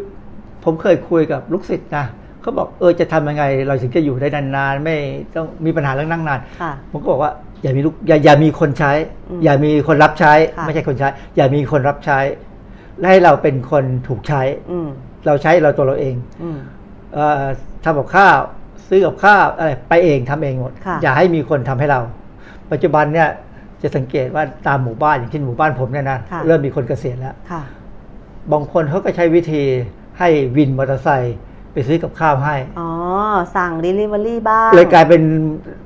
[0.65, 2.07] ผมเคยคุยกับลูกศิษย์นะ
[2.41, 4.97] เขาบอกเออจะทำยังไง เราถึงจะอยู่ได้นานๆไม่
[5.35, 7.33] ต้องมีปัญหาเรื่องนั่งนานค่ะผมก็บอกว่า
[7.65, 8.93] อย่ามีลูกอย่าอย่ามีคนใช้
[9.31, 12.19] อืมอย่ามีคนรับใช้ค่ะไม่ใช่คนใช้ อย่ามีคนรับใช้
[12.99, 14.89] และให้เราเป็นคนถูกใช้อืม
[15.27, 16.59] เราใช้เราตัวเราเองอืม
[17.15, 17.45] เอ่อ
[17.85, 18.39] ทำกับข้าว
[18.89, 22.01] ซื้อกับข้าวอะไรไปเองทำเองหมดค่ะอย่าให้มีคนทำให้เรา
[22.73, 23.29] ปัจจุบันเนี่ย
[23.83, 27.63] จะสังเกตว่าตามหมู่บ้านอย่างเช่นหมู่บ้านผมเนี่ยนะค่ะเริ่มมีคนเกษียณแล้วค่ะ
[28.53, 29.63] บางคนเขาก็ใช้วิธี
[30.19, 31.37] ให้วินมอเตอร์ไซค์
[31.75, 32.91] ไปซื้อกับข้าวให้ อ๋อ
[33.57, 35.23] สั่ง Delivery บ้าง เลยกลายเป็น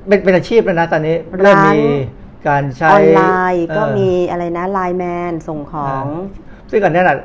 [0.07, 1.79] เป็นเป็นอาชีพแล้วนะตอนนี้เริ่มร้านมี
[2.47, 3.21] การใช้ออนไล
[3.53, 6.05] น์ก็เออมีอะไรนะไลน์แมนส่งของ
[6.71, 7.17] ซึ่งอันนี้แหละ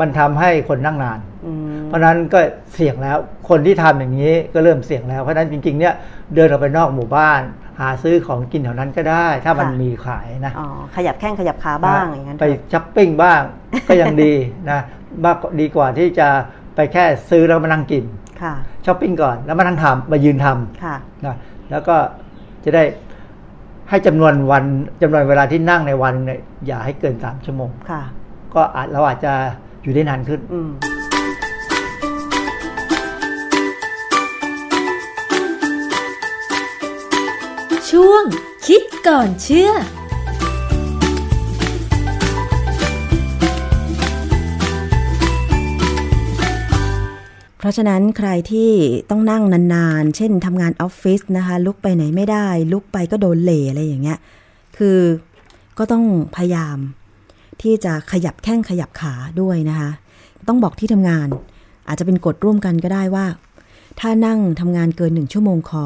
[0.00, 2.38] มันทำให้คนนั่งนานอืมเพราะฉะนั้นก็
[2.74, 3.18] เสี่ยงแล้ว
[3.48, 5.94] คนที่ทำอย่างนี้ก็เริ่มเสี่ยงแล้ว เพราะฉะนั้นจริงๆ เนี่ย
[6.34, 7.40] เดินออกไปนอกหมู่บ้าน
[7.80, 13.40] หาซื้อของกินแถวนั้นก็ได้ ถ้ามันค่ะมีขายนะอ๋อขยับแข้งขยับขาบ้างอย่างนั้นไปเถอะช้อปปิ้งบ้าง
[13.88, 14.32] ก็ยังดี
[14.70, 14.80] นะ
[15.24, 16.28] มากดีกว่าที่จะ
[16.80, 18.04] ไปแค่ซื้อแล้วมานั่งกิน
[18.42, 18.54] ค่ะ
[18.86, 21.36] ช้อปปิ้งก่อนแล้วมานั่งทำมายืนทำค่ะนะ
[21.70, 21.96] แล้วก็
[22.64, 22.84] จะได้
[23.88, 24.64] ให้จำนวนวัน
[25.02, 28.02] จำนวนเวลาที่นั่งในวันเนี่ยอย่าให้เกินสามชั่วโมงค่ะ
[28.54, 29.32] ก็อาจเราอาจจะ
[29.82, 30.70] อยู่ได้นานขึ้นอืม
[37.90, 38.22] ช่วง
[38.66, 39.70] คิดก่อนเชื่อ
[47.58, 48.70] เพราะฉะนั้นใครที่
[49.10, 49.42] ต้องนั่ง
[49.74, 54.18] นานๆ เช่นทำงานออฟฟิศนะคะ ลุกไปไหนไม่ได้ ลุกไปก็โดนเหล่อะไรอย่างเงี้ย
[54.76, 54.98] คือ
[55.78, 56.04] ก็ต้อง
[56.36, 56.78] พยายาม
[57.62, 59.90] ที่จะขยับแข้งขยับขาด้วยนะคะ
[60.48, 61.28] ต้องบอกที่ทำงาน
[61.88, 63.26] อาจจะเป็นกฎร่วมกันก็ได้ว่า
[64.00, 65.84] ถ้านั่งทำงานเกินหนึ่งชั่วโมงขอ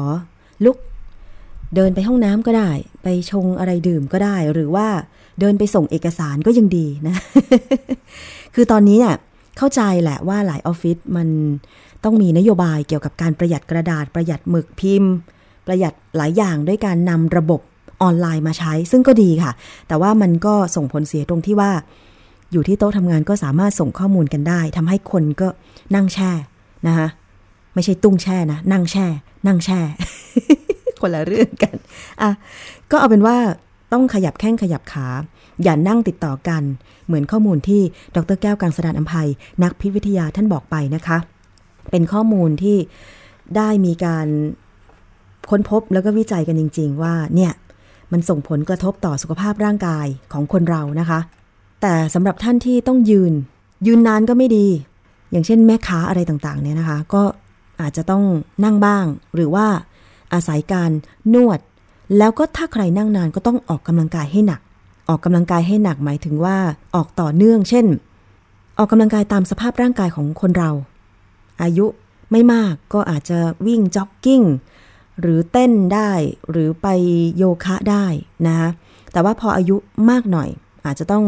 [0.65, 0.77] ลุก
[1.75, 2.69] เดินไปห้องน้ำก็ได้
[3.03, 4.87] ไปชงอะไรดื่มก็ได้ หรือว่า
[5.39, 7.15] เดินไปส่งเอกสารก็ยังดีนะ
[8.55, 9.15] คือตอนนี้เนี่ย
[9.57, 11.27] เข้าใจแหละว่าหลายออฟฟิศมัน
[12.03, 15.13] ต้องมีนโยบายเกี่ยวกับการประหยัดกระดาษประหยัดหมึกพิมพ์
[15.67, 17.61] ประหยัดหลายอย่างด้วยการนำระบบ
[18.01, 19.51] ออนไลน์มาใช้ ซึ่งก็ดีค่ะ
[19.87, 21.71] แต่ว่ามันก็ส่งผลเสียตรงที่ว่า
[22.51, 25.47] อยู่ที่โต๊ะทำงานก็สามารถส่งข้อมูลกันได้ทำให้คนก็
[25.95, 26.31] นั่งแช่
[26.87, 27.07] นะคะ
[27.73, 29.05] ไม่ใช่ตุ้งแช่นะ นั่งแช่
[29.47, 29.79] นั่งแช่
[31.01, 31.75] คนละเรื่องกัน
[32.21, 32.31] อะ
[32.91, 33.37] ก็เอาเป็นว่า
[33.93, 35.07] ต้องขยับแข้งขยับขา
[35.63, 36.63] อย่านั่งติดต่อกัน
[37.05, 37.81] เหมือนข้อมูลที่
[38.15, 39.29] ดรแก้วกังสดานอัมภัย
[39.63, 41.17] นักพิษวิทยาท่านบอกไปนะคะ
[41.91, 42.77] เป็นข้อมูลที่
[43.55, 44.27] ได้มีการ
[45.49, 47.51] ค้นพบแล้วก็วิจัยกันจริง ๆ ว่าเนี่ย
[48.11, 51.19] มันส่งผลกระทบต่อสุขภาพร่างกายของคนเรานะคะ
[51.81, 53.33] แต่สำหรับท่านที่ต้องยืน
[53.87, 54.67] ยืนนานก็ไม่ดี
[55.31, 57.23] อย่างเช่นแม่ค้าอะไรต่างๆเนี่ยนะคะ ก็
[57.81, 58.23] อาจจะต้อง
[58.63, 59.65] นั่งบ้าง หรือว่า
[60.33, 60.91] อาศัยการ
[61.33, 61.59] นวด
[62.17, 64.61] แล้วก็ถ้าใครนั่งนานก็ต้องออกกำลังกายให้หนัก
[65.07, 66.57] ออกกำลังกายให้หนักหมายถึงว่า
[66.95, 67.85] ออกต่อเนื่อง เช่น
[68.77, 70.71] ออกกำลังกายตามสภาพร่างกายของคนเรา
[71.61, 71.85] อายุ
[72.31, 74.41] ไม่มากก็อาจจะวิ่งจ็อกกิ้ง
[75.21, 76.11] หรือเต้นได้
[76.49, 76.87] หรือไป
[77.37, 78.05] โยคะได้
[78.47, 78.69] นะคะ
[79.11, 79.75] แต่ว่าพออายุ
[80.09, 80.49] มากหน่อย
[80.85, 81.25] อาจจะต้อง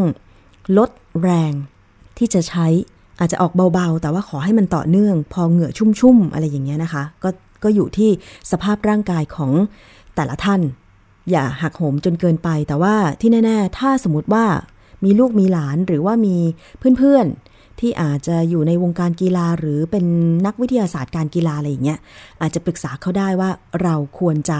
[0.78, 0.90] ลด
[1.22, 1.52] แรง
[2.18, 2.66] ที่จะใช้
[3.20, 7.30] อาจจะออกเบาๆ แต่ว่าขอให้มันต่อเนื่อง พอเหงื่อชุ่มๆ อะไรอย่างเงี้ยนะคะ ก็
[7.64, 8.10] ก็อยู่ที่
[8.50, 9.52] สภาพร่างกายของ
[10.16, 10.60] แต่ละท่าน
[11.30, 14.44] อย่าหักโหมจนเกินไป แต่ว่าที่แน่ ๆ ถ้าสมมติว่า
[15.04, 16.36] มีลูกมีหลานหรือว่ามี
[16.98, 20.04] เพื่อนๆ ที่อาจจะอยู่ในวงการกีฬาหรือเป็น
[20.46, 21.98] นักวิทยาศาสตร์การกีฬาอะไรอย่างเงี้ย
[22.40, 23.50] อาจจะปรึกษาเขาได้ว่า
[23.82, 24.58] เราควรจะ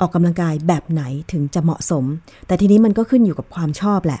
[0.00, 1.02] ออกกำลังกายแบบไหน
[1.32, 2.04] ถึงจะเหมาะสม
[2.46, 4.20] แต่ทีนี้มันก็ขึ้นอยู่กับความชอบแหละ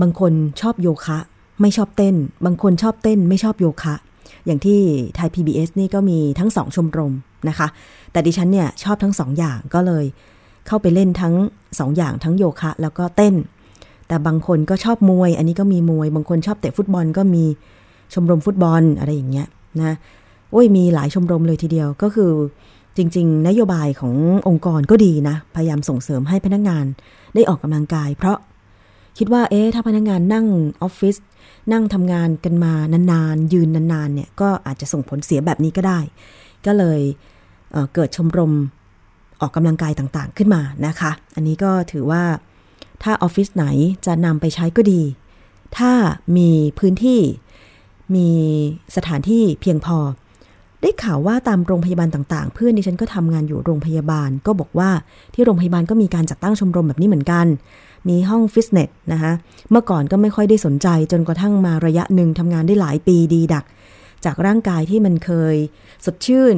[0.00, 1.18] บางคนชอบโยคะ
[1.60, 3.94] ไม่ชอบเต้น บางคนชอบเต้น ไม่ชอบโยคะ
[4.46, 4.80] อย่างที่
[5.16, 7.14] ไทย PBS นี่ก็มีทั้งสองชมรม
[7.48, 7.68] นะคะ
[8.12, 10.04] แต่ดิฉันเนี่ยชอบทั้งสองอย่างก็เลย
[10.66, 11.34] เข้าไปเล่นทั้ง
[11.78, 13.34] สองอย่างทั้งโยคะ แล้วก็เต้น
[14.08, 17.44] แต่บางคนก็ชอบมวย อันนี้ก็มีมวย บางคนชอบเตะฟุตบอลก็มี
[18.14, 19.46] ชมรมฟุตบอลอะไรอย่างเงี้ย
[19.82, 19.92] นะ
[20.52, 22.30] โอ้ยมีหลายชมรมเลยทีเดียวก็คือ
[22.96, 24.14] จริง ๆ นโยบายของ
[24.48, 26.84] องค์กรก็ดีนะ พยายามส่งเสริมให้พนักงาน
[27.34, 28.38] ได้ออกกำลังกาย เพราะ
[29.18, 30.46] คิดว่าเอ๊ะถ้าพนักงานนั่ง
[30.82, 31.16] ออฟฟิศ
[31.72, 36.00] นั่งทำงานกันมานานๆยืนนานๆเนี่ยก็อาจจะส่งผลเสียแบบนี้ก็ได้
[36.66, 37.00] ก็เลย
[37.72, 38.52] เเกิดชมรม
[39.42, 42.22] ออกกำลังกายต่างๆขึ้นมานะคะ อันนี้ก็ถือว่า
[43.02, 43.66] ถ้าออฟฟิศไหน
[44.06, 45.02] จะนำไปใช้ก็ดี
[45.76, 45.92] ถ้า
[46.36, 47.20] มีพื้นที่
[48.14, 48.28] มี
[48.96, 49.98] สถานที่เพียงพอ
[50.82, 54.90] ได้ข่าวว่าตามโรงพยาบาลต่างๆ เพื่อนดิฉันก็ทำงานอยู่โรงพยาบาล ก็บอกว่า
[55.34, 57.46] ที่โรงพยาบาลก็มีการจัดตั้งชมรมแบบนี้เหมือนกัน
[58.08, 59.32] มีห้องฟิตเนสนะคะ
[59.70, 63.64] เมื่อก่อนก็ไม่ค่อยได้สนใจจนกระทั่งมาระยะหนึ่งทำงานได้หลายปีดีดัก
[64.24, 65.56] จากร่างกายที่มันเคย
[66.04, 66.56] สดชื่น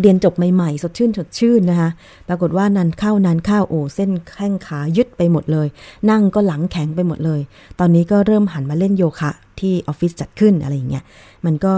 [0.00, 1.90] เรียนจบใหม่ๆ สดชื่นสดชื่นนะคะ
[2.28, 5.68] ปรากฏว่านานเข้านานเข้าโอ้เส้นแข้งขายึดไปหมดเลย
[6.10, 7.40] นั่งก็หลังแข็งไปหมดเลย
[7.78, 11.04] ตอนนี้ก็เริ่มหันมาเล่นโยคะที่ออฟฟิศจัดขึ้นอะไรอย่างเงี้ย
[11.46, 11.74] มันก็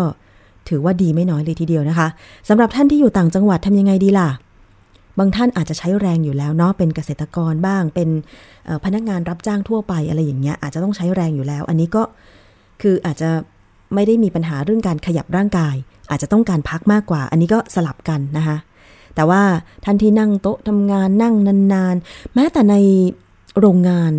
[0.68, 2.08] ถือว่าดีไม่น้อยเลยทีเดียวนะคะ
[2.48, 4.28] สำหรับท่านที่อยู่ต่างจังหวัดทำยังไงดีล่ะ
[5.18, 8.08] บางท่านอาจจะใช้แรงอยู่แล้วเนาะเป็นเกษตรกรบ้าง เป็น
[8.84, 12.02] พนักงานรับจ้างทั่วไปอะไรอย่างเงี้ยอาจจะต้องใช้แรงอยู่แล้ว อันนี้ก็
[12.82, 13.30] คืออาจจะ
[13.94, 15.76] ไม่ได้มีปัญหาเรื่องการขยับร่างกาย
[16.10, 18.56] อาจจะต้องการพักมากกว่า อันนี้ก็สลับกันนะคะ
[19.14, 19.42] แต่ว่า
[19.84, 22.74] ท่านที่นั่งโต๊ะทำงานนั่งนานๆ แม้แต่ใน
[23.60, 24.12] โรงงาน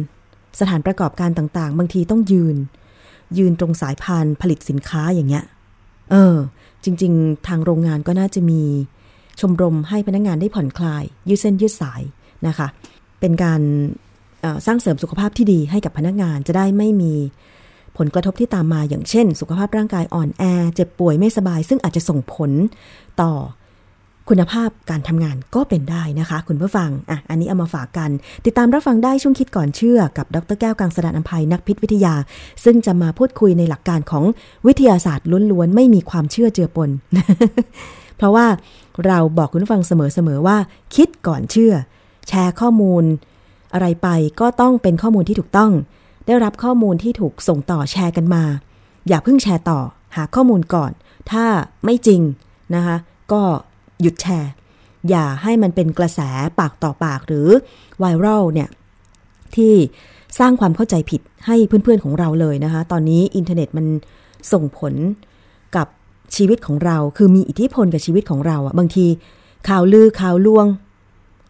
[0.60, 2.56] สถานประกอบการต่างๆ บางทีต้องยืน
[3.38, 5.46] ยืนตรงสายพานผลิตสินค้าอย่างเงี้ย
[6.12, 6.36] เออ
[6.84, 8.62] จริง ๆ ทางโรงงานก็น่าจะมี
[9.40, 12.02] ชมรมให้พนักงงานได้ผ่อนคลาย ยืดเส้นยืดสาย
[12.48, 12.68] นะคะ
[13.20, 13.62] เป็นการ
[14.66, 17.14] สร้างเสริมสุขภาพที่ดีให้กับพนักงานจะได้ไม่มี
[17.98, 20.44] ผลกระทบที่ตามมาอย่างเช่น สุขภาพร่างกายอ่อนแอ
[20.76, 22.52] เจ็บป่วยไม่สบาย ซึ่งอาจจะส่งผล
[23.22, 23.32] ต่อ
[24.30, 28.10] คุณภาพการทำงานก็เป็นได้นะคะ คุณผู้ฟัง อะ อันนี้เอามาฝากกัน
[28.46, 32.14] ติดตามรับฟังได้ช่วงคิดก่อนเชื่อ กับดรแก้วกังสดานอัมภัยนักพิษวิทยา
[32.64, 34.24] ซึ่งจะมาพูดคุยในหลักการของ
[34.68, 36.90] วิทยาศาสตร์ล้วนๆ ไม่มีความเชื่อเจือปน
[38.18, 38.46] เพราะว่า
[39.06, 40.58] เราบอกคุณผู้ฟังเสมอๆว่า
[40.96, 41.74] คิดก่อนเชื่อ
[42.28, 43.04] แชร์ข้อมูล
[43.74, 44.08] อะไรไป
[44.40, 45.72] ก็ต้องเป็นข้อมูลที่ถูกต้อง
[46.32, 48.44] ได้รับข้อมูลที่ถูกส่งต่อแชร์กันมา
[49.08, 49.80] อย่าเพิ่งแชร์ต่อ
[50.16, 50.92] หาข้อมูลก่อน
[51.32, 51.46] ถ้า
[51.86, 52.22] ไม่จริง
[52.76, 52.98] นะคะ
[53.32, 53.42] ก็
[54.02, 54.52] หยุดแชร์
[55.10, 56.20] อย่าให้มันเป็นกระแส
[56.60, 57.48] ปากต่อปากหรือ
[58.00, 58.70] ไวรัลเนี่ย
[59.56, 59.74] ที่
[60.40, 63.86] สร้างความเข้าใจผิดให้เพื่อนๆของเราเลยนะคะ ตอนนี้อินเทอร์เน็ตมัน
[64.52, 64.94] ส่งผล
[65.76, 65.88] กับ
[66.36, 69.06] ชีวิตของเรา คือมีอิทธิพลกับชีวิตของเราอะบางที
[69.68, 70.66] ข่าวลือข่าวลวง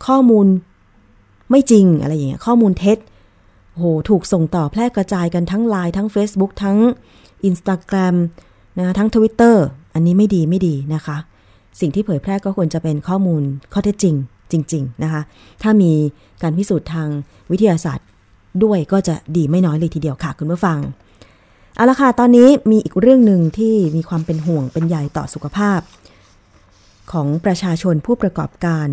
[0.06, 0.48] ข้อมูล
[1.52, 2.98] ไม่จริงอะไรอย่างเงี้ยข้อมูลเท็จ
[3.78, 6.78] โหถูกส่งต่อแพร่กระจายกันทั้งไลน์ทั้ง Facebook ทั้ง
[7.50, 8.16] Instagram
[8.78, 9.56] นะคะทั้ง Twitter
[9.94, 11.18] อันนี้ไม่ดีไม่ดีนะคะ
[11.80, 13.44] สิ่งที่เผยแพร่ก็ควรจะเป็นข้อมูล
[13.74, 14.16] ข้อเท็จจริง
[14.52, 15.22] จริง ๆ นะคะ
[15.62, 15.92] ถ้ามี
[16.42, 17.08] การพิสูจน์ทาง
[17.52, 18.08] วิทยาศาสตร์
[18.64, 20.80] ด้วยก็จะดีไม่น้อยเลยทีเดียวค่ะคุณผู้ฟัง
[21.76, 25.80] เอาละค่ะ ตอนนี้มีอีกเรื่องหนึ่งที่มีความเป็นห่วงเป็นใยต่อสุขภาพ
[27.12, 28.88] ของประชาชนผู้ประกอบการ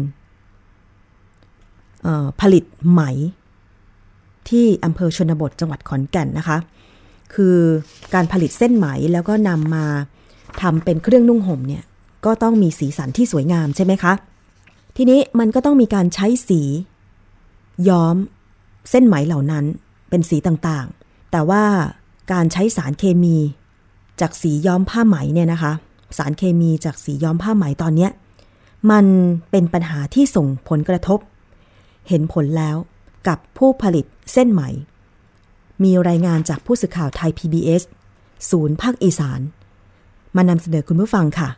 [2.41, 3.03] ผลิตไหม
[4.49, 6.59] ที่อำเภอชนบทจังหวัดขอนแก่นนะคะ
[7.35, 7.57] คือ
[8.15, 9.87] การผลิตเส้นไหมแล้วก็นำมา
[10.63, 11.85] ทำเป็นเครื่องนุ่งห่มเนี่ย
[12.25, 14.13] ก็ต้องมีสีสันที่สวยงามใช่ไหมคะ
[14.97, 16.61] ทีนี้มันก็ต้องมีการใช้สี
[17.89, 18.17] ย้อม
[18.91, 19.65] เส้นไหมเหล่านั้น
[20.11, 21.63] เป็นสีต่างๆ แต่ว่า
[22.33, 23.37] การใช้สารเคมี
[24.21, 25.73] จากสีย้อมผ้าไหมเนี่ยนะคะ
[26.19, 28.11] สารเคมีจากสีย้อมผ้าไหมตอนเนี้ย
[28.91, 29.05] มัน
[29.51, 31.19] เป็นปัญหาที่ส่งผลกระทบ
[32.09, 32.77] เห็นผลแล้ว
[33.29, 34.63] กับผู้ผลิตเส้นไหม
[35.85, 37.83] มีรายงานจากผู้สื่อข่าวไทย PBS
[38.51, 39.41] ศูนย์ภาคอีสาน
[40.37, 41.49] มานำเสนอคุณผู้ฟังค่ะ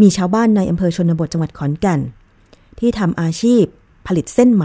[0.00, 2.00] มีชาวบ้านในอำเภอชนบทจังหวัดขอนแก่น
[2.78, 3.62] ที่ทำอาชีพ
[4.06, 4.64] ผลิตเส้นไหม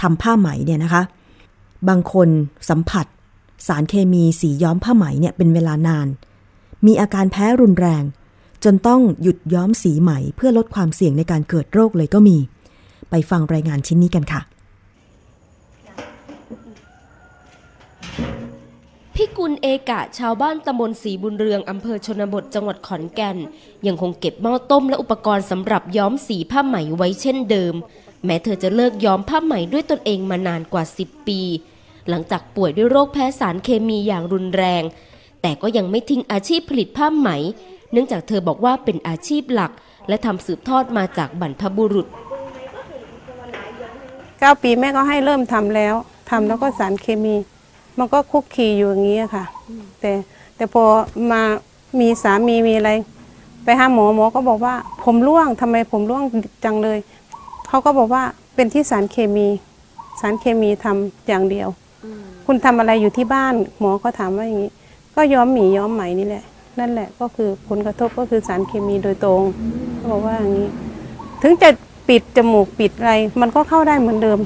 [0.00, 1.02] ทำผ้าไหมเนี่ยนะคะ
[1.88, 2.28] บางคน
[2.68, 3.06] สัมผัส
[3.66, 6.06] สารเคมีสีย้อมผ้าไหมเนี่ยเป็นเวลานาน
[6.86, 8.02] มีอาการแพ้รุนแรง
[8.64, 12.36] จนต้องหยุดย้อมสีไหมเพื่อลดความเสี่ยงในการเกิดโรคเลยก็มี
[13.10, 14.40] ไปฟังรายงานชิ้นนี้กันค่ะ
[19.14, 23.36] พี่กุลเอกะชาวบ้านตำบลศรีบุญเรืองอำเภอชนบทจังหวัดขอนแก่น
[23.86, 27.74] ยังคงเก็บหม้อต้มและอุปกรณ์สำหรับย้อมสีผ้าไหมไว้เช่นเดิม
[28.24, 31.40] แม้เธอจะเลิกย้อมผ้าไหมด้วยตนเองมานานกว่า 10 ปี
[32.08, 34.82] หลังจากป่วยด้วยโรคแพ้สารเคมีอย่างรุนแรง
[35.42, 37.28] แต่ก็ยังไม่ทิ้งอาชีพผลิตผ้าไหม
[37.92, 39.72] เนื่องจากเธอบอกว่าเป็นอาชีพหลัก
[40.08, 42.06] และทำสืบทอดมาจากบรรพบุรุษ
[44.38, 45.94] เก้าปีแม่ก็ให้เริ่มทำแล้ว
[46.30, 47.34] ทำแล้วก็สารเคมี
[47.98, 49.44] มันก็คุกคีอยู่อย่างนี้อะค่ะ
[50.00, 50.12] แต่
[50.56, 50.84] แต่พอ
[51.30, 51.42] มา
[52.00, 52.90] มีสามีมีอะไร
[53.64, 54.74] ไปหาหมอหมอก็บอกว่า
[55.04, 56.22] ผมร่วงทำไมผมร่วง
[56.64, 56.98] จังเลย
[57.68, 58.22] เขาก็บอกว่า
[58.54, 59.48] เป็นที่สารเคมี
[60.20, 61.68] สารเคมีทำอย่างเดียว
[62.46, 64.72] คุณทำอะไรอยู่ที่บ้าน หมอก็ถามว่าอย่างนี้
[65.14, 66.44] ก็ย้อมหมีย้อมไหมนี่แหละ
[66.78, 69.40] นั่นแหละก็คือผลกระทบก็คือสารเคมีโดยตรง
[69.96, 70.68] เขาบอกว่าอย่างนี้
[71.42, 71.68] ถึงจะ
[72.08, 74.38] ปิดจมูกปิดอะไร มันก็เข้าได้เหมือนเดิม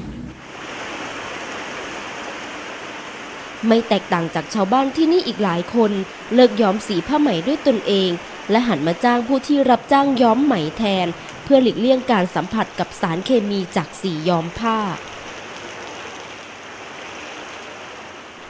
[3.67, 5.91] ไม่แตกต่างจากชาวบ้านที่นี่อีกหลายคน
[6.33, 8.09] เลิกย้อมสีผ้าไหมด้วยตนเอง
[8.51, 11.07] และหันมาจ้างผู้ที่รับจ้างย้อมไหมแทน
[11.43, 14.79] เพื่อหลีกเลี่ยงการสัมผัสกับสารเคมีจากสีย้อมผ้า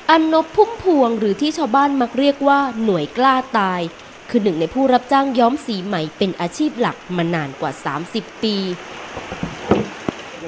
[0.09, 3.81] อันนบพุ่มพวงหรือที่ชาวบ้านมักเรียกว่าหน่วยกล้าตาย
[4.29, 7.71] คือหนึ่งในผู้รับจ้างย้อมสีไหมเป็นอาชีพหลักมานานกว่า
[8.07, 8.55] 30 ปี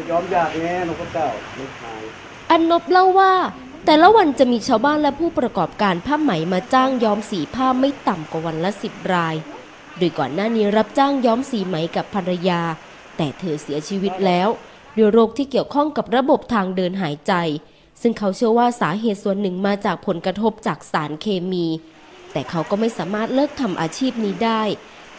[0.10, 2.02] ย้อมยากแน่นกกระเจ้าไม่หาย
[2.50, 3.34] อันนบเล่าว่า
[3.86, 9.36] แต่ละวันจะมีชาวบ้านและผู้ประกอบการผ้าไหมมาจ้างย้อมสีผ้าไม่ต่ำกว่าวันละสิบราย
[9.98, 12.62] โดยก่อนหน้านี้รับจ้างย้อมสีไหมกับภรรยา
[13.18, 14.48] แต่เธอเสียชีวิตแล้ว
[14.98, 17.34] ด้วยโรคที่เกี่ยวข้องกับระบบทางเดินหายใจ
[18.02, 21.66] ซึ่งเขาเชื่อว่าสาเหตุส่วนหนึ่งมาจากผลกระทบจากสารเคมี
[22.32, 24.62] แต่เขาก็ไม่สามารถเลิกทำอาชีพนี้ได้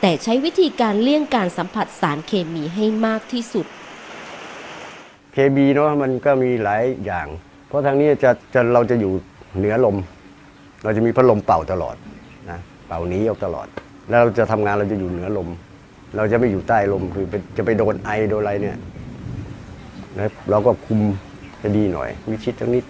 [0.01, 3.67] แต่ใช้วิธีการเลี่ยงการสัมผัสสารเคมีให้มากที่สุด
[5.33, 7.29] เคมีเนาะมันก็มีหลายอย่าง
[7.73, 9.13] เพราะทางนี้จะจะเราจะอยู่
[9.59, 9.97] เหนือลม
[10.85, 11.97] เราจะมีพัดลมเป่าตลอด
[12.51, 12.59] นะ
[12.89, 13.67] เป่าหนี้ออกตลอด
[14.09, 15.49] แล้วเราจะทำงานเราจะอยู่เหนือลม
[16.17, 18.77] เราจะไม่อยู่ใต้ลมคือจะไปโดนไอโดนอะไรเนี่ย
[20.19, 21.01] นะเราก็คุม
[21.59, 22.85] ให้ดีหน่อยมิชิดทั้งนิด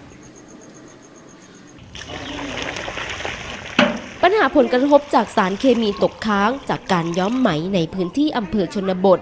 [4.21, 9.19] ปัญหาผลกระทบจากสารเคมีตกค้างจากการย้อมไหมในพื้นที่อำเภอชนบท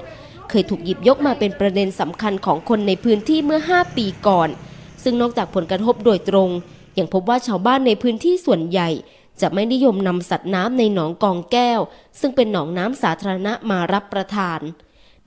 [0.49, 4.49] เคยถูกหยิบยกมาเป็นประเด็นสำคัญของคนในพื้นที่เมื่อ 5 ปีก่อน
[5.03, 6.49] ซึ่งนอกจากผลกระทบโดยตรง
[6.97, 8.89] ยังพบว่าชาวบ้านในพื้นที่ส่วนใหญ่
[9.41, 11.79] จะไม่นิยมนำสัตว์น้ำในหนองกองแก้ว
[12.19, 14.59] ซึ่งเป็นหนองน้ำสาธารณะมารับประทาน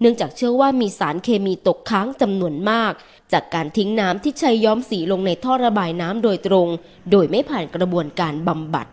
[0.00, 2.92] เนื่องจากเชื่อว่ามีสารเคมีตกค้างจำนวนมาก
[3.32, 6.68] จากการทิ้งน้ำที่ใช้ย้อมสีลงในท่อระบายน้ำโดยตรง
[7.10, 8.86] โดยไม่ผ่านกระบวนการบำบัด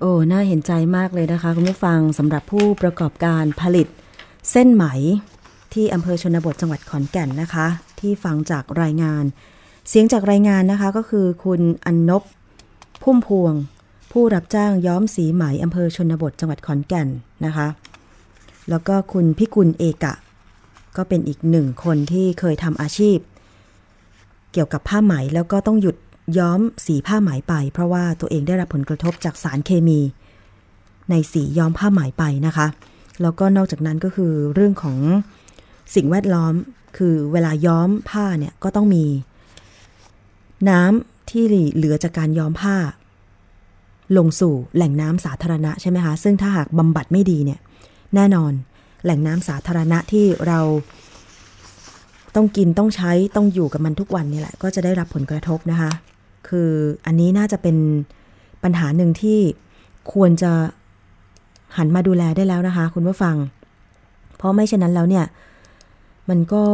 [0.00, 3.86] โอ้ น่าเห็นใจมากเลยนะคะคุณผู้ฟังสำหรับผู้ประกอบการผลิต
[4.52, 4.84] เส้นไหม
[5.74, 7.66] ที่อำเภอชนบทจังหวัดขอนแก่นนะคะ
[8.00, 9.24] ที่ฟังจากรายงาน
[9.88, 12.22] เสียงจากรายงานนะคะก็คือคุณอันนบ
[13.02, 13.54] พุ่มพวง
[14.12, 17.08] ผู้รับจ้างย้อมสีไหมอำเภอชนบทจังหวัดขอนแก่น
[17.44, 17.68] นะคะ
[18.70, 20.14] แล้วก็คุณพิกุลเอกะ
[20.96, 23.18] ก็เป็นอีกหนึ่งคนที่เคยทำอาชีพ
[24.52, 25.96] เกี่ยวกับผ้าไหมแล้วก็ต้องหยุด
[26.38, 30.00] ย้อมสีผ้าไหมไป เพราะว่าตัวเองได้รับผลกระทบจากสารเคมี
[31.10, 32.66] ในสีย้อมผ้าไหมไปนะคะ
[33.22, 34.98] แล้วก็นอกจากนั้นก็คือเรื่องของ
[35.94, 36.54] สิ่งแวดล้อม
[36.98, 39.04] คือเวลาย้อมผ้าเนี่ยก็ต้องมี
[40.70, 41.44] น้ำที่
[41.74, 42.76] เหลือจากการย้อมผ้า
[44.16, 47.60] ลงสู่แหล่งน้ำสาธารณะใช่ไหมคะ ซึ่งถ้าหากบำบัดไม่ดีเนี่ย
[48.14, 48.52] แน่นอน
[49.04, 50.60] แหล่งน้ำสาธารณะที่เรา
[52.34, 55.90] ต้องกินต้องใช้ต้องอยู่กับมันทุกวันนี่แหละ ก็จะได้รับผลกระทบนะคะ
[56.48, 56.70] คือ
[57.06, 57.76] อันนี้น่าจะเป็น
[58.62, 59.40] ปัญหาหนึ่งที่
[60.12, 60.52] ควรจะ
[61.76, 63.36] หันมาดูแลได้แล้วนะคะ คุณผู้ฟัง
[64.36, 65.24] เพราะไม่เช่นนั้นแล้วเนี่ย
[66.30, 66.64] มันก็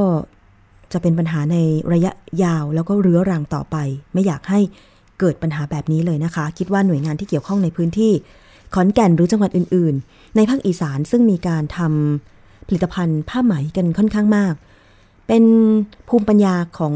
[0.93, 1.57] จะเป็นปัญหาใน
[1.93, 2.13] ระยะ
[2.45, 3.77] ยาวแล้วก็เรื้อรังต่อไป
[4.13, 4.61] ไม่อยากให้
[5.21, 8.13] เกิดปัญหาแบบนี้เลยนะคะ คิดว่าหน่วยงานที่เกี่ยวข้องในพื้นที่
[8.75, 14.55] ขอนแก่นหรือจังหวัดอื่น ๆ ในภาคอีสานซึ่งมีการทำผลิตภัณฑ์ผ้าไหมกันค่อนข้างมาก
[15.27, 15.45] เป็น
[16.09, 16.95] ภูมิปัญญาของ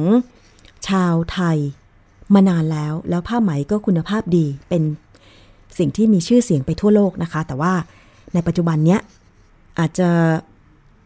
[0.88, 1.58] ชาวไทย
[2.34, 4.82] มานานแล้วแล้วผ้าไหมก็คุณภาพดี เป็น
[5.78, 7.72] สิ่งที่มีชื่อเสียงไปทั่วโลกนะคะ แต่ว่า
[8.34, 9.00] ในปัจจุบันเนี้ย
[9.78, 10.10] อาจจะ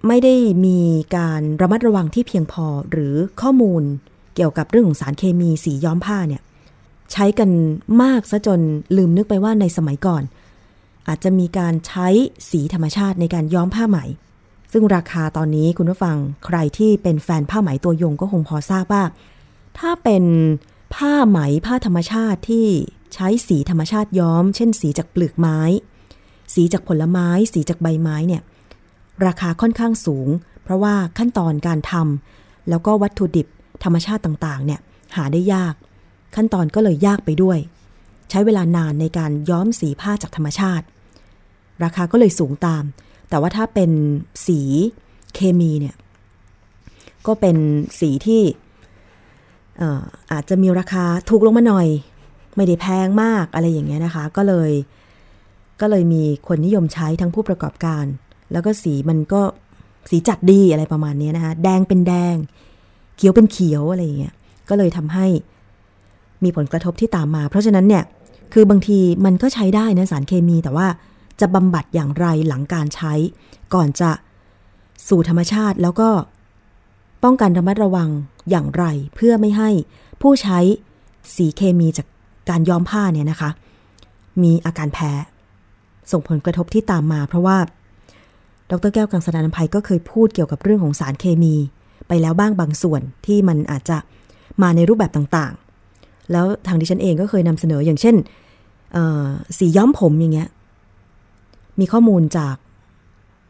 [0.07, 0.35] ไม่ได้
[0.67, 0.81] มี
[1.17, 3.83] การระมัดระวังที่เพียงพอหรือข้อมูล
[4.35, 6.43] เกี่ยวกับเรื่องของสารเคมีสีย้อมผ้าเนี่ย
[7.13, 7.51] ใช้กัน
[8.03, 8.61] มากซะจน
[8.97, 10.23] ลืมนึกไปว่าในสมัยก่อน
[11.09, 12.09] อาจจะมีการใช้
[12.51, 13.99] สีธรรมชาติในการย้อมผ้าไหม
[14.73, 19.05] ซึ่งราคาตอนนี้คุณผู้ฟังใครที่เป็นแฟนผ้าไหมตัวยงก็คงพอทราบว่า
[19.79, 20.25] ถ้าเป็น
[20.95, 22.67] ผ้าไหมผ้าธรรมชาติที่
[23.15, 25.59] ใช้สีธรรมชาติย้อม เช่น สีจากเปลือกไม้
[26.55, 28.43] สีจากผลไม้ สีจากใบไม้เนี่ย
[29.27, 30.29] ราคาค่อนข้างสูง
[30.63, 33.47] เพราะว่าขั้นตอนการทำแล้วก็วัตถุดิบ
[33.85, 34.81] ธรรมชาติต่างๆ เนี่ย
[35.17, 35.75] หาได้ยาก
[36.37, 37.59] ขั้นตอนก็เลยยากไปด้วย
[38.31, 40.87] ใช้เวลานานในการย้อมสีผ้าจากธรรมชาติ
[41.85, 42.85] ราคาก็เลยสูงตาม
[43.29, 43.91] แต่ว่าถ้าเป็น
[44.47, 44.61] สี
[45.35, 45.97] เคมีเนี่ย
[47.27, 47.57] ก็เป็น
[48.01, 48.43] สีที่
[50.33, 51.89] อาจจะมีราคาถูกลงมาหน่อย
[52.57, 54.71] ไม่ได้แพงมากอะไรอย่างเงี้ยนะคะ ก็เลย
[55.81, 58.05] ก็เลยมีคนนิยมใช้ทั้งผู้ประกอบการ
[58.53, 59.43] แล้วก็สีมันก็
[60.11, 62.35] สีจัดดีอะไรประมาณนี้นะคะแดงเป็นแดง
[63.17, 64.35] เขียวเป็นเขียวอะไรอย่างเงี้ย
[64.69, 65.27] ก็เลยทำให้
[66.45, 68.05] มีผลกระทบที่ตามมา เพราะฉะนั้นเนี่ย
[68.53, 70.87] คือบางทีมันก็ใช้ได้นะสารเคมี แต่ว่า
[71.41, 73.13] จะบำบัดอย่างไรหลังการใช้
[73.75, 74.11] ก่อนจะ
[75.09, 76.09] สู่ธรรมชาติแล้วก็
[77.25, 78.09] ป้องกันระมัดระวัง
[78.51, 78.85] อย่างไร
[79.15, 79.71] เพื่อไม่ให้
[80.23, 80.59] ผู้ใช้
[81.37, 82.07] สีเคมีจาก
[82.49, 83.51] การย้อมผ้าเนี่ยนะคะ
[84.43, 85.11] มีอาการแพ้
[86.13, 87.57] ส่งผลกระทบที่ตามมา เพราะว่า
[88.73, 91.55] ดรแก้วกังสดานนภัยก็เคยพูดเกี่ยวกับเรื่องของสารเคมี
[92.09, 93.97] ไปแล้วบ้างบางส่วนที่มันอาจจะ
[94.63, 98.17] มาในรูปแบบต่างๆ แล้วทางดิฉันเองก็เคยนำเสนออย่างเช่น
[99.59, 100.49] สีย้อมผมอย่างเงี้ย
[101.81, 102.55] มีข้อมูลจาก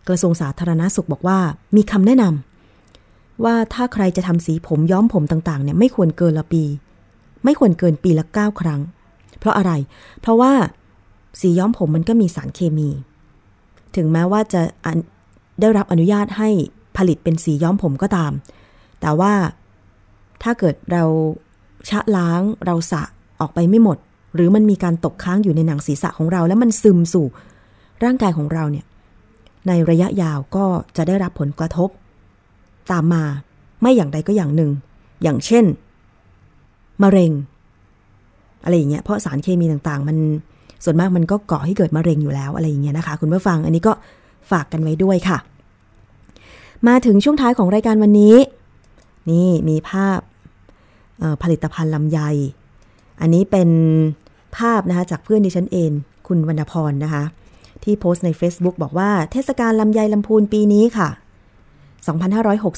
[0.08, 1.38] กระทรวงสาธารณาสุขบอกว่า
[1.76, 6.62] มีคำแนะนำว่าถ้าใครจะทำสีผมย้อมผมต่างๆเนี่ยไม่ควรเกินละปี
[7.44, 8.80] ไม่ควรเกินปีละ 9 ครั้ง
[9.38, 9.72] เพราะอะไร
[10.20, 10.52] เพราะว่า
[11.40, 12.88] สีย้อมผมมันก็มีสารเคมี
[13.96, 14.62] ถึงแม้ว่าจะ
[15.62, 16.50] ได้รับอนุญาตให้
[16.96, 18.32] ผลิตเป็นสีย้อมผมก็ตาม
[19.00, 19.32] แต่ว่า
[20.42, 21.04] ถ้าเกิดเรา
[21.88, 23.02] ชะล้างเราสะ
[23.40, 23.98] ออกไปไม่หมด
[24.34, 27.26] หรือมันมีการตกค้างอยู่ในหนังศีรษะของเรา แล้วมันซึมสู่
[28.04, 28.86] ร่างกายของเราเนี่ย
[29.68, 30.64] ในระยะยาวก็
[30.96, 31.88] จะได้รับผลกระทบ
[32.90, 33.24] ตามมา
[33.80, 34.70] ไม่อย่างใดก็อย่างหนึ่ง
[35.22, 35.64] อย่างเช่น
[37.02, 37.32] มะเร็ง
[38.64, 40.16] อะไรอย่างเงี้ยเพราะสารเคมีต่างๆ มัน
[40.84, 43.92] ส่วนมากมันก็ก่อให้เกิดมะเร็งอยู่แล้วอะไรอย่างเงี้ยนะคะ คุณผู้ฟังอันนี้ก็
[44.50, 45.38] ฝากกันไว้ด้วยค่ะ
[46.88, 48.36] มาถึงช่วงท้ายของรายการวันนี้
[49.30, 50.18] นี่มีภาพ
[51.42, 52.20] ผลิตภัณฑ์ลำไย
[53.20, 53.70] อันนี้เป็น
[54.56, 55.90] ภาพนะคะจากเพื่อนดิฉันเอง
[56.26, 57.24] คุณวรรณพรนะคะ
[57.84, 61.08] ที่โพสต์ใน Facebook บอกว่าเทศกาลลำไยลำพูนปีนี้ค่ะ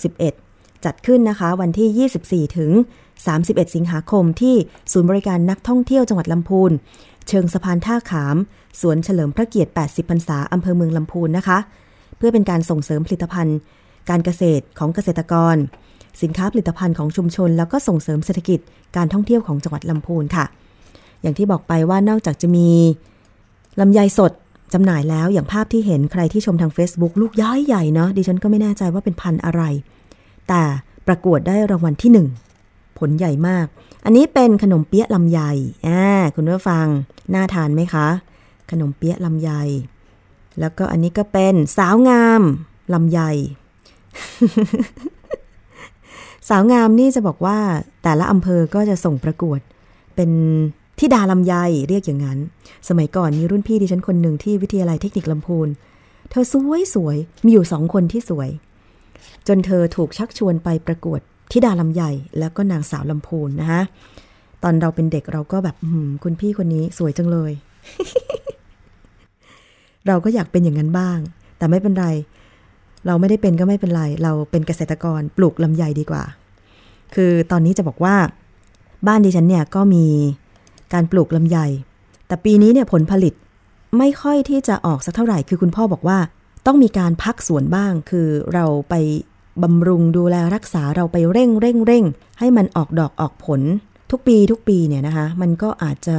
[0.03, 2.71] 2561 จัดขึ้นนะคะ วันที่ 24 ถึง
[3.25, 4.57] 31 สิงหาคมที่
[4.93, 6.71] ศูนย์บริการนักท่องเที่ยวจังหวัดลำพูน
[7.29, 8.37] เชิงสะพานท่าขาม
[8.81, 11.59] สวนเฉลิมพระเกียรติ 80 พรรษาอำเภอเมืองลำพูนนะคะ
[12.17, 13.59] เพื่อเป็นการส่งเสริมผลิตภัณฑ์
[14.11, 15.57] การเกษตรของเกษตรกร
[16.23, 18.61] สินค้าผลิตภัณฑ์ของชุมชน แล้วก็ส่งเสริมเศรษฐกิจ
[18.97, 20.45] การท่องเที่ยวของจังหวัดลำพูนค่ะ
[21.23, 22.69] อย่างที่บอกไปว่านอกจากจะมี
[23.81, 24.33] ลำไยสด
[24.73, 29.63] จำหน่ายแล้วอย่างภาพที่เห็นใครที่ชมทาง Facebook ลูกย้ายใหญ่เนาะดิฉันก็ไม่แน่ใจว่าเป็นพันอะไร
[30.49, 30.63] แต่
[31.07, 32.29] ประกวดได้รางวัลที่หนึ่ง
[32.99, 33.67] ผลใหญ่มาก
[34.05, 35.41] อันนี้เป็นขนมเปี๊ยะลำไย
[35.87, 36.87] อ่าคุณผู้ฟัง
[37.35, 38.09] น่าทานไหมคะ
[38.71, 39.51] ขนมเปี๊ยะลำไย
[40.61, 42.43] แล้วก็อันนี้ก็เป็นสาวงาม
[42.95, 43.21] ลำไย
[46.49, 47.59] สาวงามนี่จะบอกว่า
[48.03, 49.61] แต่ละอำเภอก็จะส่งประกวด
[50.17, 50.31] เป็น
[50.99, 51.55] ที่ดาลำไย
[51.89, 52.39] เรียกอย่างนั้น
[52.89, 55.69] สมัยก่อนมีรุ่นพี่ดิฉันคนหนึ่งที่วิทยาลัยเทคนิคลำพูน
[56.31, 58.51] เธอสวยสวยมีอยู่สองคนที่สวย
[59.49, 62.03] จนเธอถูกชักชวนไปประกวดที่ดาลำไย
[62.39, 63.83] แล้วก็นางสาวลำพูนนะคะ
[64.63, 65.77] ตอนเราเป็นเด็กเราก็แบบ
[66.23, 67.53] คุณพี่คนนี้สวยจังเลย
[70.07, 71.19] เราก็อยากเป็นอย่างนั้นบ้าง
[71.59, 72.07] แต่ไม่เป็นไร
[73.07, 76.23] เราไม่ได้เป็นก็ไม่เป็นไร เราเป็นเกษตรกรปลูกลำไยดีกว่า
[77.15, 78.17] คือตอนนี้จะบอกว่า
[79.07, 80.07] บ้านดิฉันเนี่ยก็มี
[80.93, 81.59] การปลูกลำไย
[82.27, 83.35] แต่ปีนี้เนี่ยผลผลิต
[83.99, 86.19] ไม่ค่อยที่จะออกสักเท่าไหร่ คือคุณพ่อบอกว่า
[86.67, 88.95] ต้องมีการพักสวนบ้าง คือเราไป
[89.63, 92.05] บำรุงดูแลรักษาเราไปเร่งเร่งเร่ง
[92.39, 93.61] ให้มันออกดอกออกผล
[94.11, 96.17] ทุกปีทุกปีเนี่ยนะคะ มันก็อาจจะ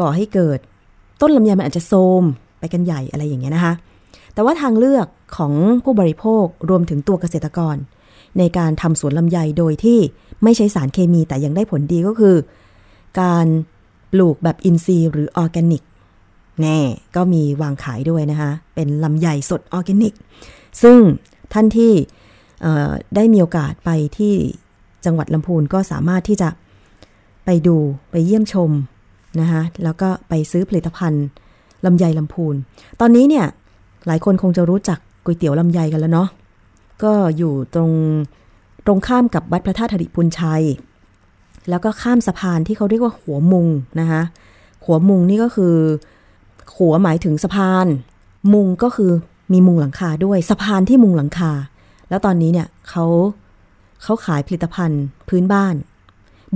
[0.00, 0.58] ก่อให้เกิด
[1.20, 2.22] ต้นลำไยมันอาจจะโทรม
[2.58, 3.74] ไปกันใหญ่อะไรอย่างเงี้ยนะคะ
[4.38, 5.52] แต่ว่าทางเลือกของ
[5.84, 7.76] ผู้บริโภครวมถึงตัวเกษตรกร
[8.38, 9.98] ในการทำสวนลำไยโดยที่
[10.42, 12.36] ไม่ใช้สารเคมีแต่ยังได้ผลดีก็คือ
[13.20, 13.46] การ
[14.12, 15.82] ปลูกแบบอินทรีย์หรือออร์แกนิก
[16.62, 16.78] แน่
[17.16, 20.14] ก็มีวางขายด้วยนะคะเป็นลำไยสดออร์แกนิก
[20.82, 20.98] ซึ่ง
[21.52, 21.92] ท่านที่
[23.14, 24.34] ได้มีโอกาสไปที่
[25.04, 26.48] จังหวัดลำพูนก็สามารถที่จะ
[27.44, 27.76] ไปดู
[28.10, 28.70] ไปเยี่ยมชม
[29.40, 31.26] นะคะแล้วก็ไปซื้อผลิตภัณฑ์
[31.86, 32.54] ลำไยลำพูน
[33.00, 33.46] ตอนนี้เนี่ย
[34.06, 36.28] หลายคนคงจะรู้จักก๋วยเตี๋ยวลำไยกันแล้วเนาะ
[37.02, 37.92] ก็อยู่ตรง
[38.86, 40.64] ตรงข้ามกับวัดพระธาตุธริพุนชัย
[41.70, 43.68] แล้วก็ข้ามสะพานที่เขาเรียกว่าหัวมุง
[44.00, 44.22] นะคะ
[44.84, 45.74] หัวมุงนี่ก็คือ
[46.76, 47.86] หัวหมายถึงสะพาน
[48.54, 49.12] มุงก็คือ
[49.52, 51.52] มีมุงหลังคาด้วยสะพานที่มุงหลังคา
[52.08, 53.04] แล้วตอนนี้เนี่ยเขา
[54.02, 55.74] เขาขายผลิตภัณฑ์พื้นบ้าน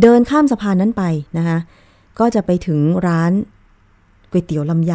[0.00, 1.02] เดินข้ามสะพานนั้นไป
[1.38, 1.58] นะคะ
[2.18, 3.32] ก็จะไปถึงร้าน
[4.30, 4.94] ก๋วยเตี๋ยวลำไย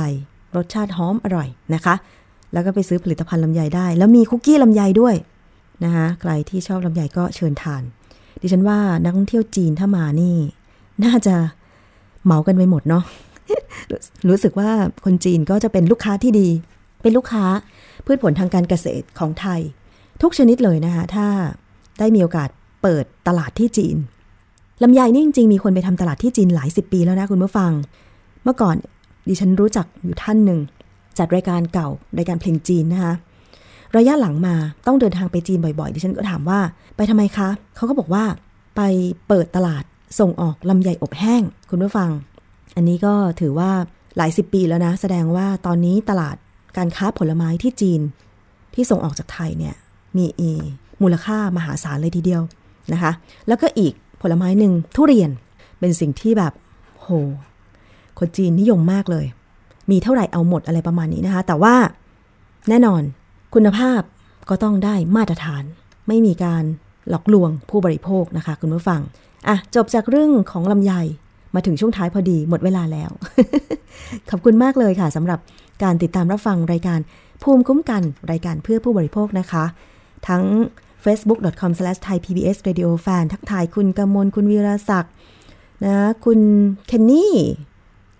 [0.56, 1.96] รสชาติหอมอร่อยนะคะ
[2.54, 5.16] แล้วก็ไปซื้อผลิตภัณฑ์ลำไยได้ แล้วมีคุกกี้ลำไยด้วย
[5.84, 7.84] นะคะใครที่ชอบลำไยก็เชิญทาน
[8.42, 10.36] ดิฉันว่านักท่องเที่ยวจีนถ้ามานี่
[11.04, 11.36] น่าจะ
[12.26, 13.04] เหมากันไปหมดเนาะ
[14.30, 14.70] รู้สึกว่า
[15.06, 16.50] คนจีนก็จะเป็นลูกค้าที่ดี
[17.02, 17.46] เป็นลูกค้า
[18.06, 19.62] พืชผลทางการเกษตรของไทย
[20.22, 21.28] ทุกชนิดเลยนะคะ ถ้า
[22.00, 22.50] ได้มีโอกาส
[22.82, 23.98] เปิดตลาดที่จีน
[24.84, 27.72] ลำไยนี่จริงๆมีคนไปทำตลาดที่จีนหลายสิบปีแล้วนะคุณผู้ฟัง
[28.44, 28.76] เมื่อก่อน
[29.28, 30.60] ดิฉันรู้จักอยู่ท่านหนึ่ง
[31.18, 33.14] จัดรายการเก่ารายการเพลงจีนนะคะ
[33.98, 34.56] ระยะหลังมา
[34.88, 36.60] ต้องเดินทางไปจีนบ่อยๆ ดิฉันก็ถามว่า
[36.96, 38.24] ไปทำไมคะ เขาก็บอกว่า
[38.76, 38.82] ไป
[39.28, 39.84] เปิดตลาด
[40.20, 42.10] ส่งออกลำไยอบแห้ง คุณผู้ฟัง
[42.76, 43.72] อันนี้ก็ถือว่า
[44.18, 46.36] หลายสิบปีแล้วนะ แสดงว่าตอนนี้ตลาด
[46.78, 48.02] การค้าผลไม้ที่จีน
[48.74, 49.76] ที่ส่งออกจากไทยเนี่ย
[50.18, 50.26] มี
[51.02, 52.42] มูลค่ามหาศาลเลยทีเดียว
[52.94, 53.12] นะคะ
[53.48, 55.30] แล้วก็อีกผลไม้หนึ่งทุเรียน
[55.80, 56.54] เป็นสิ่งที่แบบ
[57.02, 57.08] โห
[58.20, 59.26] คนจีนนิยมมากเลย
[59.92, 61.76] มีเท่าไหร่เอาหมดอะไรประมาณนี้นะคะ แต่ว่า
[62.70, 63.02] แน่นอน
[63.54, 64.02] คุณภาพ
[64.50, 65.64] ก็ต้องได้มาตรฐาน
[66.08, 66.64] ไม่มีการ
[67.10, 69.02] หลอกลวงผู้บริโภคนะคะ คุณผู้ฟัง
[69.48, 70.94] อะจบจากเรื่องของลำไย
[71.56, 73.12] มาถึงช่วงท้ายพอดีหมดเวลาแล้ว
[74.30, 75.40] ขอบคุณมากเลยค่ะสำหรับ
[75.84, 77.00] การติดตามรับฟังรายการ
[77.44, 79.64] ภูมิคุ้มกันรายการเพื่อผู้บริโภคนะคะ
[80.28, 80.44] ทั้ง
[81.06, 85.14] facebook.com/thaipbsradiofan ทักทายคุณกมลคุณวีรศักดิ์
[85.86, 86.40] นะ คุณ
[86.88, 87.36] เคนนี่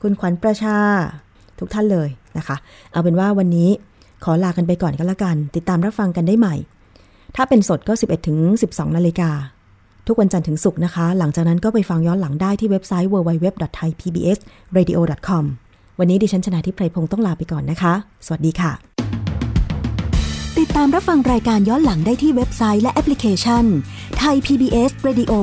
[0.02, 0.80] คุณขวัญประชา
[1.60, 2.56] ทุกท่านเลยนะคะ
[2.92, 3.70] เอาเป็นว่าวันนี้
[4.24, 6.56] ขอลากันไปก่อนก็แล้วกัน ติดตามรับฟังกันได้ใหม่
[7.36, 8.38] ถ้าเป็นสดก็ 11ถึง
[8.70, 9.32] 12 นาฬิกา
[10.08, 15.44] ทุกวันจันทร์ถึงศุกร์นะคะ หลังจากนั้นก็ไปฟังย้อนหลังได้ที่เว็บไซต์ www.thaipbsradio.com
[16.00, 17.94] วันนี้ดิฉันชนะทิพไพรพงศ์ต้องลาไปก่อนนะคะ
[18.26, 18.72] สวัสดีค่ะ
[20.60, 23.66] ติดตามรับฟังรายการย้อนหลังได้ที่เว็บไซต์และแอปพลิเคชัน
[24.20, 25.34] ไทย PBS Radio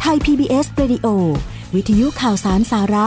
[0.00, 1.06] ไทย PBS Radio
[1.74, 3.06] วิทยุข่าวสารสาระ